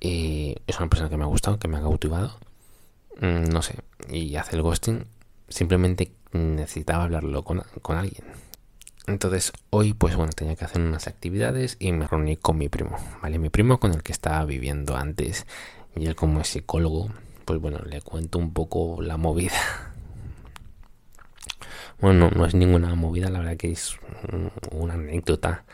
es 0.00 0.78
una 0.78 0.90
persona 0.90 1.08
que 1.08 1.16
me 1.16 1.24
ha 1.24 1.28
gustado, 1.28 1.58
que 1.58 1.66
me 1.66 1.78
ha 1.78 1.80
cautivado. 1.80 2.38
Mm, 3.20 3.44
no 3.50 3.62
sé, 3.62 3.76
y 4.10 4.36
hace 4.36 4.56
el 4.56 4.62
ghosting 4.62 5.06
simplemente 5.48 6.12
necesitaba 6.34 7.04
hablarlo 7.04 7.44
con, 7.44 7.62
con 7.82 7.96
alguien. 7.96 8.24
Entonces 9.06 9.52
hoy 9.70 9.92
pues 9.92 10.16
bueno 10.16 10.32
tenía 10.32 10.56
que 10.56 10.64
hacer 10.64 10.80
unas 10.80 11.06
actividades 11.06 11.76
y 11.78 11.92
me 11.92 12.06
reuní 12.06 12.36
con 12.36 12.56
mi 12.56 12.68
primo, 12.68 12.96
¿vale? 13.22 13.38
Mi 13.38 13.50
primo 13.50 13.78
con 13.78 13.92
el 13.92 14.02
que 14.02 14.12
estaba 14.12 14.44
viviendo 14.44 14.96
antes 14.96 15.46
y 15.94 16.06
él 16.06 16.16
como 16.16 16.40
es 16.40 16.48
psicólogo 16.48 17.10
pues 17.44 17.60
bueno 17.60 17.78
le 17.84 18.00
cuento 18.00 18.38
un 18.38 18.52
poco 18.52 19.02
la 19.02 19.16
movida. 19.16 19.60
Bueno, 22.00 22.28
no, 22.34 22.44
es 22.44 22.54
ninguna 22.54 22.94
movida, 22.94 23.30
la 23.30 23.38
verdad 23.38 23.56
que 23.56 23.70
es 23.70 23.96
una 24.72 24.94
anécdota 24.94 25.64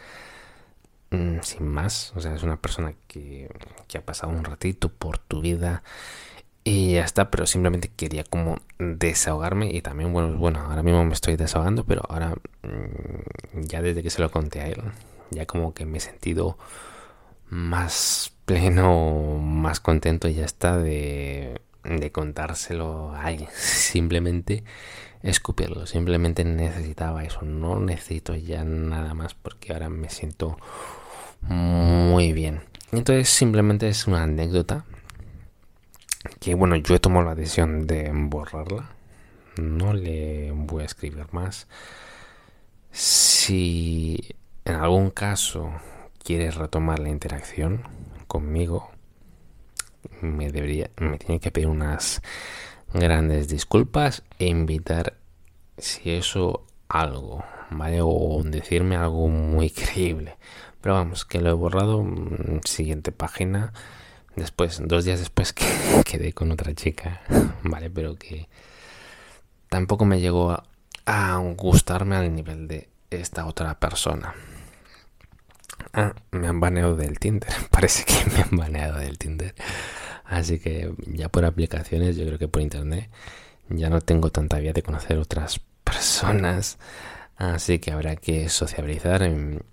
mm, 1.11 1.39
sin 1.43 1.67
más. 1.67 2.13
O 2.15 2.21
sea, 2.21 2.35
es 2.35 2.43
una 2.43 2.61
persona 2.61 2.95
que, 3.09 3.49
que 3.89 3.99
ha 3.99 4.05
pasado 4.05 4.33
un 4.33 4.45
ratito 4.45 4.91
por 4.91 5.19
tu 5.19 5.41
vida 5.41 5.83
y 6.63 6.93
ya 6.93 7.05
está, 7.05 7.31
pero 7.31 7.47
simplemente 7.47 7.91
quería 7.95 8.25
como 8.25 8.59
desahogarme 8.79 9.71
y 9.73 9.81
también, 9.81 10.13
bueno, 10.13 10.37
bueno, 10.37 10.61
ahora 10.61 10.83
mismo 10.83 11.05
me 11.05 11.15
estoy 11.15 11.37
desahogando, 11.37 11.85
pero 11.85 12.03
ahora 12.09 12.35
mm, 12.63 13.63
ya 13.63 13.81
desde 13.81 14.03
que 14.03 14.11
se 14.11 14.21
lo 14.21 14.31
conté 14.31 14.61
a 14.61 14.69
él, 14.69 14.83
ya 15.31 15.47
como 15.47 15.73
que 15.73 15.87
me 15.87 15.99
he 15.99 16.01
sentido 16.01 16.59
más 17.49 18.33
pleno, 18.45 19.39
más 19.39 19.81
contento 19.81 20.29
y 20.29 20.35
ya 20.35 20.45
está 20.45 20.77
de, 20.77 21.61
contárselo 22.13 23.13
a. 23.15 23.31
Simplemente 23.55 24.65
escupirlo, 25.23 25.87
simplemente 25.87 26.45
necesitaba 26.45 27.25
eso, 27.25 27.43
no 27.43 27.79
necesito 27.79 28.35
ya 28.35 28.65
nada 28.65 29.13
más 29.15 29.35
porque 29.35 29.73
ahora 29.73 29.89
me 29.89 30.09
siento 30.11 30.59
muy 31.43 32.33
bien. 32.33 32.63
Entonces 32.93 33.29
simplemente 33.29 33.89
es 33.89 34.07
una 34.07 34.25
anécdota 34.25 34.85
que 36.41 36.55
bueno, 36.55 36.75
yo 36.77 36.95
he 36.95 36.99
tomado 36.99 37.27
la 37.27 37.35
decisión 37.35 37.87
de 37.87 38.11
borrarla. 38.13 38.91
No 39.57 39.93
le 39.93 40.53
voy 40.53 40.83
a 40.83 40.87
escribir 40.87 41.27
más. 41.33 41.69
Si 42.91 44.35
en 44.65 44.75
algún 44.75 45.11
caso 45.11 45.71
quieres 46.25 46.55
retomar 46.57 46.99
la 46.99 47.11
interacción 47.11 47.83
conmigo, 48.27 48.91
me 50.23 50.51
debería, 50.51 50.91
tiene 51.19 51.41
que 51.41 51.51
pedir 51.51 51.69
unas 51.69 52.23
grandes 52.95 53.49
disculpas 53.49 54.23
e 54.39 54.47
invitar 54.47 55.15
si 55.77 56.11
eso 56.11 56.65
algo, 56.89 57.45
¿vale? 57.71 58.01
O 58.03 58.43
decirme 58.45 58.97
algo 58.97 59.29
muy 59.29 59.71
creíble. 59.71 60.37
Pero 60.81 60.95
vamos, 60.95 61.27
que 61.27 61.41
lo 61.41 61.51
he 61.51 61.53
borrado. 61.53 62.03
Mm, 62.03 62.61
siguiente 62.65 63.13
página 63.13 63.75
después, 64.37 64.81
dos 64.85 65.05
días 65.05 65.19
después 65.19 65.53
que 65.53 65.65
quedé 66.05 66.33
con 66.33 66.51
otra 66.53 66.75
chica, 66.75 67.23
¿vale? 67.63 67.91
Pero 67.91 68.17
que 68.17 68.49
tampoco 69.69 70.05
me 70.05 70.21
llegó 70.21 70.51
a, 71.07 71.37
gustarme 71.57 72.17
al 72.17 72.35
nivel 72.35 72.69
de 72.69 72.89
esta 73.11 73.47
otra 73.47 73.79
persona. 73.79 74.35
Ah, 75.93 76.15
me 76.31 76.47
han 76.47 76.61
baneado 76.61 76.97
del 76.97 77.19
Tinder. 77.19 77.51
Parece 77.71 78.05
que 78.05 78.31
me 78.31 78.43
han 78.43 78.57
baneado 78.57 78.99
del 78.99 79.19
Tinder. 79.19 79.55
Así 80.25 80.61
que 80.61 80.95
ya 81.07 81.29
por 81.29 81.45
aplicaciones, 81.45 82.17
yo 82.17 82.25
creo 82.27 82.39
que 82.39 82.49
por 82.49 82.63
internet, 82.63 83.11
ya 83.69 83.91
no 83.91 84.01
tengo 84.01 84.31
tanta 84.31 84.59
vía 84.59 84.73
de 84.73 84.83
conocer 84.83 85.19
otras 85.19 85.61
personas. 85.83 86.79
Así 87.37 87.79
que 87.79 87.91
habrá 87.91 88.17
que 88.17 88.49
sociabilizar 88.49 89.23
en, 89.23 89.65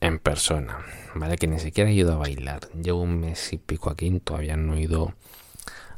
en 0.00 0.18
persona, 0.18 0.78
¿vale? 1.14 1.36
Que 1.36 1.46
ni 1.46 1.58
siquiera 1.58 1.90
he 1.90 1.94
ido 1.94 2.12
a 2.12 2.16
bailar. 2.16 2.60
Llevo 2.80 3.02
un 3.02 3.20
mes 3.20 3.52
y 3.52 3.58
pico 3.58 3.90
aquí 3.90 4.06
y 4.06 4.20
todavía 4.20 4.56
no 4.56 4.74
he 4.74 4.82
ido 4.82 5.14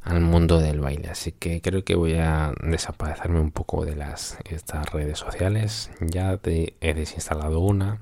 al 0.02 0.20
mundo 0.20 0.58
del 0.58 0.80
baile. 0.80 1.10
Así 1.10 1.32
que 1.32 1.60
creo 1.60 1.84
que 1.84 1.94
voy 1.94 2.14
a 2.14 2.52
desaparecerme 2.62 3.40
un 3.40 3.50
poco 3.50 3.84
de 3.84 3.96
las 3.96 4.38
estas 4.44 4.90
redes 4.90 5.18
sociales. 5.18 5.90
Ya 6.00 6.38
he 6.44 6.94
desinstalado 6.94 7.60
una. 7.60 8.00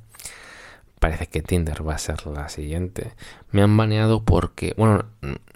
Parece 1.01 1.29
que 1.29 1.43
Tinder 1.43 1.87
va 1.87 1.95
a 1.95 1.99
ser 1.99 2.27
la 2.27 2.49
siguiente. 2.49 3.13
Me 3.53 3.63
han 3.63 3.77
baneado 3.77 4.25
porque, 4.25 4.75
bueno, 4.77 5.05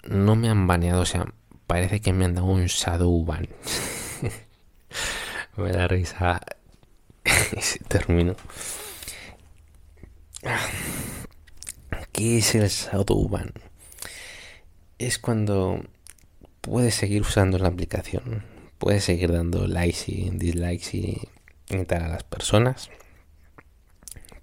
no 0.07 0.35
me 0.35 0.49
han 0.49 0.67
baneado, 0.67 1.01
o 1.01 1.05
sea, 1.05 1.25
parece 1.67 1.99
que 1.99 2.13
me 2.13 2.23
han 2.23 2.35
dado 2.35 2.47
un 2.47 2.65
shadow 2.65 3.25
ban. 3.25 3.49
me 5.57 5.71
da 5.71 5.87
risa 5.87 6.39
si 7.59 7.79
termino. 7.79 8.35
¿Qué 12.11 12.37
es 12.37 12.55
el 12.55 12.67
Shadowban? 12.67 13.53
Es 14.99 15.17
cuando 15.17 15.81
puedes 16.61 16.95
seguir 16.95 17.21
usando 17.21 17.57
la 17.57 17.69
aplicación, 17.69 18.43
puedes 18.77 19.03
seguir 19.03 19.31
dando 19.31 19.67
likes 19.67 20.03
y 20.07 20.29
dislikes 20.31 20.97
y, 20.97 21.85
tal 21.85 22.03
a 22.03 22.07
las 22.09 22.23
personas, 22.23 22.89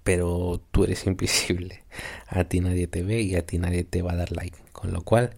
pero 0.03 0.61
tú 0.71 0.83
eres 0.83 1.05
invisible. 1.05 1.83
A 2.27 2.43
ti 2.45 2.59
nadie 2.61 2.87
te 2.87 3.03
ve 3.03 3.21
y 3.21 3.35
a 3.35 3.45
ti 3.45 3.57
nadie 3.57 3.83
te 3.83 4.01
va 4.01 4.13
a 4.13 4.17
dar 4.17 4.31
like, 4.31 4.57
con 4.71 4.91
lo 4.91 5.03
cual 5.03 5.35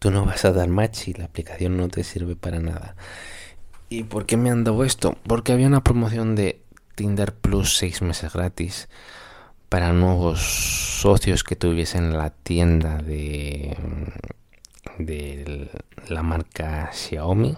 tú 0.00 0.10
no 0.10 0.24
vas 0.24 0.44
a 0.44 0.52
dar 0.52 0.68
match 0.68 1.08
y 1.08 1.14
la 1.14 1.26
aplicación 1.26 1.76
no 1.76 1.88
te 1.88 2.04
sirve 2.04 2.36
para 2.36 2.58
nada. 2.58 2.96
¿Y 3.88 4.04
por 4.04 4.26
qué 4.26 4.36
me 4.36 4.50
han 4.50 4.64
dado 4.64 4.84
esto? 4.84 5.16
Porque 5.26 5.52
había 5.52 5.66
una 5.66 5.82
promoción 5.82 6.36
de 6.36 6.62
Tinder 6.94 7.34
Plus 7.34 7.76
6 7.76 8.02
meses 8.02 8.32
gratis 8.32 8.88
para 9.70 9.92
nuevos 9.92 10.40
socios 11.00 11.44
que 11.44 11.56
tuviesen 11.56 12.12
la 12.18 12.30
tienda 12.30 12.98
de, 12.98 13.76
de 14.98 15.70
la 16.08 16.22
marca 16.22 16.90
Xiaomi. 16.92 17.56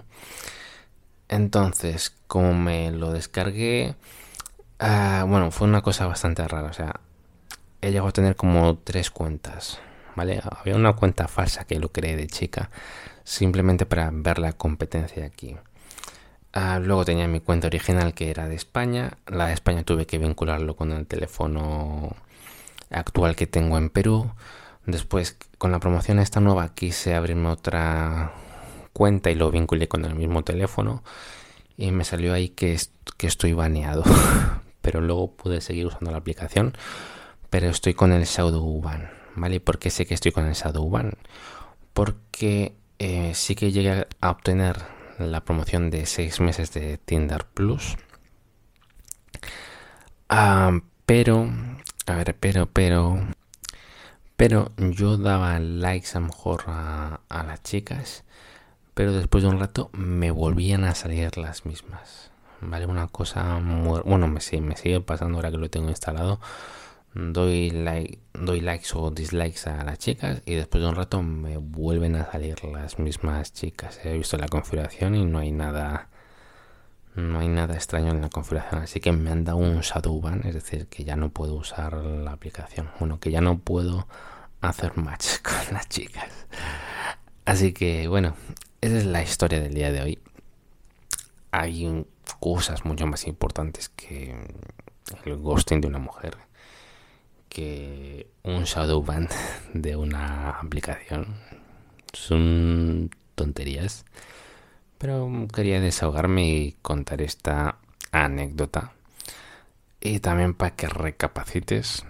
Entonces, 1.28 2.14
como 2.26 2.52
me 2.52 2.92
lo 2.92 3.12
descargué, 3.12 3.96
ah, 4.78 5.24
bueno, 5.26 5.50
fue 5.50 5.66
una 5.66 5.80
cosa 5.80 6.06
bastante 6.06 6.46
rara. 6.46 6.68
O 6.68 6.74
sea, 6.74 7.00
he 7.80 7.88
llegado 7.90 8.08
a 8.08 8.12
tener 8.12 8.36
como 8.36 8.76
tres 8.76 9.10
cuentas. 9.10 9.80
¿Vale? 10.14 10.42
Había 10.44 10.76
una 10.76 10.92
cuenta 10.92 11.26
falsa 11.26 11.64
que 11.64 11.80
lo 11.80 11.90
creé 11.90 12.16
de 12.16 12.26
chica, 12.26 12.70
simplemente 13.24 13.86
para 13.86 14.10
ver 14.12 14.38
la 14.38 14.52
competencia 14.52 15.24
aquí. 15.24 15.56
Ah, 16.54 16.78
luego 16.78 17.04
tenía 17.04 17.28
mi 17.28 17.40
cuenta 17.40 17.68
original 17.68 18.12
que 18.12 18.30
era 18.30 18.46
de 18.46 18.54
España. 18.54 19.16
La 19.26 19.46
de 19.46 19.54
España 19.54 19.84
tuve 19.84 20.06
que 20.06 20.18
vincularlo 20.18 20.76
con 20.76 20.92
el 20.92 21.06
teléfono 21.06 22.14
actual 22.90 23.36
que 23.36 23.46
tengo 23.46 23.78
en 23.78 23.88
Perú. 23.88 24.30
Después, 24.84 25.38
con 25.58 25.72
la 25.72 25.80
promoción 25.80 26.18
esta 26.18 26.40
nueva, 26.40 26.74
quise 26.74 27.14
abrirme 27.14 27.48
otra 27.48 28.32
cuenta 28.92 29.30
y 29.30 29.34
lo 29.34 29.50
vinculé 29.50 29.88
con 29.88 30.04
el 30.04 30.14
mismo 30.14 30.44
teléfono. 30.44 31.02
Y 31.78 31.90
me 31.90 32.04
salió 32.04 32.34
ahí 32.34 32.50
que, 32.50 32.78
estoy 33.18 33.52
baneado. 33.54 34.04
pero 34.82 35.00
luego 35.00 35.32
pude 35.34 35.60
seguir 35.62 35.86
usando 35.86 36.10
la 36.10 36.18
aplicación. 36.18 36.74
Pero 37.48 37.68
estoy 37.68 37.94
con 37.94 38.12
el 38.12 38.24
Shadowban. 38.24 39.10
¿Vale? 39.36 39.60
¿Por 39.60 39.78
qué 39.78 39.88
sé 39.90 40.04
que 40.04 40.14
estoy 40.14 40.32
con 40.32 40.46
el 40.46 40.54
Shadowban? 40.54 41.14
Porque 41.94 42.74
eh, 42.98 43.32
sí 43.34 43.54
que 43.54 43.72
llegué 43.72 44.06
a 44.20 44.30
obtener 44.30 44.76
la 45.18 45.44
promoción 45.44 45.90
de 45.90 46.06
seis 46.06 46.40
meses 46.40 46.72
de 46.72 46.98
Tinder 46.98 47.44
Plus. 47.44 47.96
Ah, 50.28 50.80
pero, 51.06 51.48
a 52.06 52.14
ver, 52.14 52.36
pero, 52.38 52.66
pero, 52.66 53.18
pero 54.36 54.72
yo 54.78 55.16
daba 55.18 55.58
likes 55.58 56.10
a 56.14 56.20
lo 56.20 56.26
mejor 56.26 56.64
a, 56.66 57.20
las 57.28 57.62
chicas, 57.62 58.24
pero 58.94 59.12
después 59.12 59.44
de 59.44 59.50
un 59.50 59.60
rato 59.60 59.90
me 59.92 60.30
volvían 60.30 60.84
a 60.84 60.94
salir 60.94 61.36
las 61.36 61.66
mismas. 61.66 62.30
Vale, 62.60 62.86
una 62.86 63.08
cosa 63.08 63.60
bueno, 64.04 64.28
me, 64.28 64.40
me 64.60 64.76
sigue 64.76 65.00
pasando 65.00 65.38
ahora 65.38 65.50
que 65.50 65.58
lo 65.58 65.68
tengo 65.68 65.88
instalado 65.88 66.40
doy, 67.14 67.70
like, 67.70 68.18
doy 68.34 68.60
likes 68.60 68.88
o 68.94 69.10
dislikes 69.10 69.68
a 69.68 69.84
las 69.84 69.98
chicas 69.98 70.42
y 70.46 70.54
después 70.54 70.82
de 70.82 70.88
un 70.88 70.94
rato 70.94 71.22
me 71.22 71.56
vuelven 71.56 72.16
a 72.16 72.30
salir 72.30 72.64
las 72.64 72.98
mismas 72.98 73.52
chicas. 73.52 74.00
He 74.04 74.16
visto 74.16 74.36
la 74.36 74.48
configuración 74.48 75.14
y 75.14 75.24
no 75.24 75.38
hay 75.38 75.52
nada 75.52 76.08
no 77.14 77.40
hay 77.40 77.48
nada 77.48 77.74
extraño 77.74 78.10
en 78.10 78.22
la 78.22 78.30
configuración, 78.30 78.82
así 78.82 79.00
que 79.00 79.12
me 79.12 79.30
han 79.30 79.44
dado 79.44 79.58
un 79.58 79.80
shadow 79.80 80.22
es 80.44 80.54
decir, 80.54 80.86
que 80.86 81.04
ya 81.04 81.14
no 81.14 81.28
puedo 81.28 81.54
usar 81.56 81.94
la 81.94 82.32
aplicación. 82.32 82.88
Bueno, 82.98 83.20
que 83.20 83.30
ya 83.30 83.42
no 83.42 83.58
puedo 83.58 84.06
hacer 84.62 84.96
match 84.96 85.26
con 85.42 85.74
las 85.74 85.88
chicas. 85.88 86.30
Así 87.44 87.72
que 87.72 88.08
bueno, 88.08 88.34
esa 88.80 88.96
es 88.96 89.06
la 89.06 89.22
historia 89.22 89.60
del 89.60 89.74
día 89.74 89.92
de 89.92 90.02
hoy. 90.02 90.18
Hay 91.50 92.06
cosas 92.40 92.84
mucho 92.86 93.06
más 93.06 93.26
importantes 93.26 93.90
que 93.90 94.34
el 95.26 95.36
ghosting 95.36 95.82
de 95.82 95.88
una 95.88 95.98
mujer 95.98 96.38
que 97.52 98.30
un 98.44 98.64
shadow 98.64 99.02
ban 99.04 99.28
de 99.74 99.94
una 99.94 100.50
aplicación 100.50 101.36
son 102.14 103.10
tonterías. 103.34 104.06
Pero 104.96 105.30
quería 105.52 105.80
desahogarme 105.80 106.48
y 106.48 106.72
contar 106.80 107.20
esta 107.20 107.76
anécdota. 108.10 108.92
Y 110.00 110.20
también 110.20 110.54
para 110.54 110.74
que 110.74 110.88
recapacites 110.88 112.04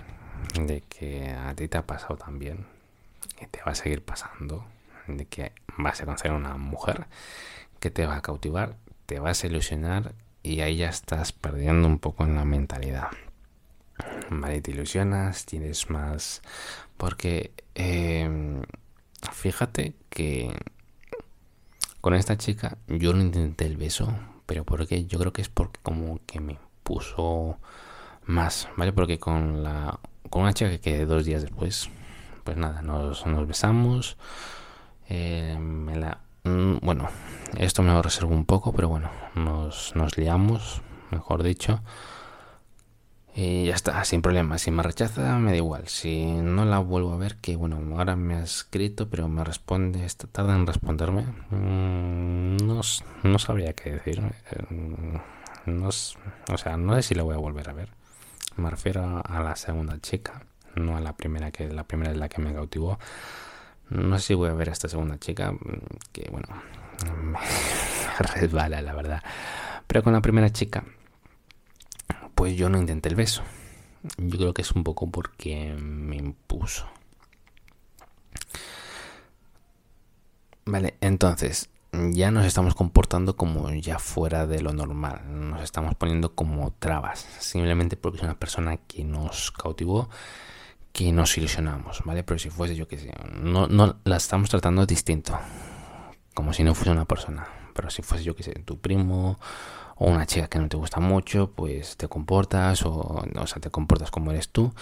de 0.55 0.83
que 0.83 1.31
a 1.31 1.55
ti 1.55 1.66
te 1.66 1.78
ha 1.78 1.87
pasado 1.87 2.16
también. 2.16 2.66
Y 3.40 3.46
te 3.46 3.61
va 3.64 3.72
a 3.72 3.74
seguir 3.74 4.05
pasando. 4.05 4.64
De 5.09 5.24
que 5.26 5.52
vas 5.76 6.00
a 6.00 6.05
conocer 6.05 6.31
a 6.31 6.35
una 6.35 6.57
mujer 6.57 7.07
que 7.81 7.90
te 7.90 8.07
va 8.07 8.16
a 8.16 8.22
cautivar, 8.22 8.76
te 9.07 9.18
vas 9.18 9.42
a 9.42 9.46
ilusionar 9.48 10.14
y 10.44 10.61
ahí 10.61 10.76
ya 10.76 10.88
estás 10.88 11.33
perdiendo 11.33 11.88
un 11.88 11.98
poco 11.98 12.22
en 12.24 12.37
la 12.37 12.44
mentalidad. 12.44 13.09
Vale, 14.42 14.61
te 14.61 14.72
ilusionas, 14.72 15.46
tienes 15.46 15.88
más... 15.88 16.42
Porque 16.96 17.52
em, 17.76 18.62
fíjate 19.33 19.94
que 20.11 20.52
con 22.00 22.14
esta 22.14 22.37
chica 22.37 22.76
yo 22.88 23.12
no 23.12 23.22
intenté 23.22 23.66
el 23.66 23.76
beso, 23.76 24.12
pero 24.46 24.64
porque 24.64 25.05
yo 25.07 25.20
creo 25.20 25.33
que 25.33 25.42
es 25.42 25.48
porque 25.48 25.78
como 25.85 26.18
que 26.26 26.40
me 26.40 26.59
puso 26.83 27.59
más, 28.26 28.68
¿vale? 28.76 28.92
Porque 28.92 29.20
con 29.20 29.62
la 29.62 30.00
con 30.28 30.42
una 30.42 30.55
chica 30.55 30.70
que 30.70 30.81
quedé 30.81 31.07
dos 31.07 31.24
días 31.24 31.42
después, 31.42 31.88
pues 32.42 32.57
nada, 32.57 32.83
nos, 32.83 33.24
nos 33.26 33.46
besamos. 33.46 34.16
Eh, 35.09 35.57
la, 35.94 36.18
mm, 36.42 36.78
bueno, 36.83 37.09
esto 37.59 37.83
me 37.83 37.92
lo 37.92 38.02
reservo 38.02 38.35
un 38.35 38.44
poco, 38.44 38.72
pero 38.72 38.88
bueno, 38.88 39.09
nos, 39.37 39.94
nos 39.94 40.18
liamos, 40.18 40.83
mejor 41.12 41.44
dicho. 41.44 41.81
Y 43.34 43.66
ya 43.66 43.74
está, 43.74 44.04
sin 44.04 44.20
problema. 44.20 44.58
Si 44.58 44.70
me 44.70 44.82
rechaza, 44.82 45.38
me 45.38 45.52
da 45.52 45.56
igual. 45.56 45.88
Si 45.88 46.24
no 46.24 46.64
la 46.66 46.78
vuelvo 46.80 47.12
a 47.12 47.16
ver, 47.16 47.36
que 47.36 47.56
bueno, 47.56 47.80
ahora 47.96 48.14
me 48.14 48.34
ha 48.34 48.42
escrito, 48.42 49.08
pero 49.08 49.26
me 49.28 49.42
responde, 49.42 50.04
esta 50.04 50.26
tarde 50.26 50.52
en 50.52 50.66
responderme. 50.66 51.22
Mm, 51.50 52.56
no, 52.58 52.80
no 53.22 53.38
sabría 53.38 53.72
qué 53.72 53.92
decir. 53.92 54.20
Eh, 54.50 55.20
no, 55.66 55.88
o 55.88 56.58
sea, 56.58 56.76
no 56.76 56.94
sé 56.96 57.02
si 57.02 57.14
la 57.14 57.22
voy 57.22 57.34
a 57.34 57.38
volver 57.38 57.70
a 57.70 57.72
ver. 57.72 57.88
Me 58.56 58.68
refiero 58.68 59.22
a 59.24 59.40
la 59.40 59.56
segunda 59.56 59.98
chica, 59.98 60.42
no 60.74 60.96
a 60.98 61.00
la 61.00 61.16
primera, 61.16 61.50
que 61.50 61.68
la 61.68 61.84
primera 61.84 62.10
es 62.10 62.18
la 62.18 62.28
que 62.28 62.42
me 62.42 62.52
cautivó. 62.52 62.98
No 63.88 64.18
sé 64.18 64.26
si 64.28 64.34
voy 64.34 64.50
a 64.50 64.54
ver 64.54 64.68
a 64.68 64.72
esta 64.72 64.88
segunda 64.88 65.18
chica, 65.18 65.54
que 66.12 66.28
bueno, 66.30 66.48
me 67.22 67.38
resbala, 68.18 68.82
la 68.82 68.92
verdad. 68.94 69.22
Pero 69.86 70.02
con 70.02 70.12
la 70.12 70.20
primera 70.20 70.50
chica 70.50 70.84
pues 72.42 72.57
yo 72.57 72.68
no 72.68 72.76
intenté 72.76 73.09
el 73.09 73.14
beso. 73.14 73.44
Yo 74.16 74.37
creo 74.37 74.52
que 74.52 74.62
es 74.62 74.72
un 74.72 74.83
poco 74.83 75.09
porque 75.09 75.76
me 75.78 76.16
impuso. 76.16 76.88
Vale, 80.64 80.96
entonces 81.00 81.70
ya 81.92 82.33
nos 82.33 82.44
estamos 82.44 82.74
comportando 82.74 83.37
como 83.37 83.70
ya 83.70 84.00
fuera 84.00 84.48
de 84.48 84.61
lo 84.61 84.72
normal. 84.72 85.20
Nos 85.28 85.62
estamos 85.62 85.94
poniendo 85.94 86.35
como 86.35 86.72
trabas. 86.72 87.28
Simplemente 87.38 87.96
porque 87.96 88.16
es 88.16 88.24
una 88.24 88.40
persona 88.40 88.76
que 88.76 89.05
nos 89.05 89.52
cautivó, 89.52 90.11
que 90.92 91.12
nos 91.12 91.38
ilusionamos, 91.38 92.02
¿vale? 92.05 92.24
Pero 92.24 92.40
si 92.40 92.50
fuese 92.50 92.74
yo 92.74 92.88
que 92.88 92.98
sé, 92.98 93.14
no, 93.40 93.68
no 93.68 94.00
la 94.02 94.16
estamos 94.16 94.50
tratando 94.50 94.85
distinto. 94.85 95.38
Como 96.35 96.52
si 96.52 96.64
no 96.64 96.74
fuese 96.74 96.90
una 96.90 97.05
persona. 97.05 97.46
Pero 97.72 97.88
si 97.88 98.02
fuese 98.02 98.24
yo 98.24 98.35
que 98.35 98.42
sé, 98.42 98.52
tu 98.64 98.81
primo 98.81 99.38
o 99.96 100.11
una 100.11 100.26
chica 100.26 100.48
que 100.48 100.59
no 100.59 100.68
te 100.68 100.76
gusta 100.76 101.00
mucho, 101.00 101.52
pues 101.52 101.96
te 101.96 102.09
comportas 102.09 102.85
o, 102.85 103.24
o 103.35 103.46
sea, 103.46 103.61
te 103.61 103.70
comportas 103.70 104.11
como 104.11 104.31
eres 104.31 104.48
tú. 104.50 104.72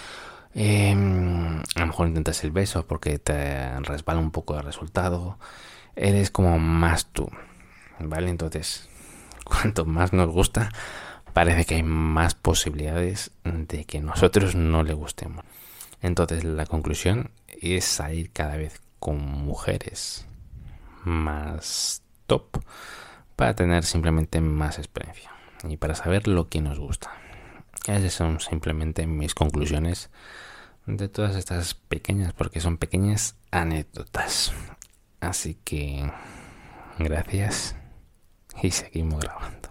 Em, 0.55 1.61
a 1.77 1.81
lo 1.81 1.87
mejor 1.87 2.09
intentas 2.09 2.43
el 2.43 2.51
beso 2.51 2.87
porque 2.87 3.19
te 3.19 3.79
resbala 3.81 4.21
un 4.21 4.31
poco 4.31 4.57
el 4.57 4.65
resultado. 4.65 5.39
Eres 5.97 6.31
como 6.31 6.59
más 6.59 7.07
tú, 7.07 7.29
¿vale? 7.99 8.31
Entonces, 8.31 8.89
cuanto 9.45 9.85
más 9.85 10.13
nos 10.13 10.29
gusta, 10.29 10.71
parece 11.33 11.65
que 11.65 11.77
hay 11.77 11.83
más 11.83 12.35
posibilidades 12.35 13.31
de 13.45 13.85
que 13.85 14.01
nosotros 14.01 14.55
no 14.55 14.83
le 14.83 14.95
gustemos. 14.95 15.45
Entonces, 16.03 16.45
la 16.45 16.67
conclusión 16.67 17.31
es 17.61 17.85
salir 17.85 18.31
cada 18.33 18.57
vez 18.57 18.81
con 18.99 19.19
mujeres 19.19 20.27
más 21.05 22.03
top 22.27 22.63
para 23.41 23.55
tener 23.55 23.87
simplemente 23.87 24.43
más 24.43 24.77
experiencia 24.77 25.33
y 25.67 25.79
para 25.79 25.95
saber 25.95 26.29
lo 26.29 26.51
que 26.51 26.61
nos 26.61 26.79
gusta. 26.79 27.11
Esas 27.87 28.13
son 28.13 28.39
simplemente 28.39 29.07
mis 29.07 29.35
conclusiones 29.35 30.11
de 30.85 31.09
todas 31.09 31.37
estas 31.37 31.73
pequeñas, 31.73 32.35
porque 32.35 32.61
son 32.61 32.77
pequeñas 32.77 33.37
anécdotas. 33.51 34.53
Así 35.21 35.55
que 35.65 36.13
gracias 36.99 37.77
y 38.63 38.73
seguimos 38.73 39.21
grabando. 39.21 39.70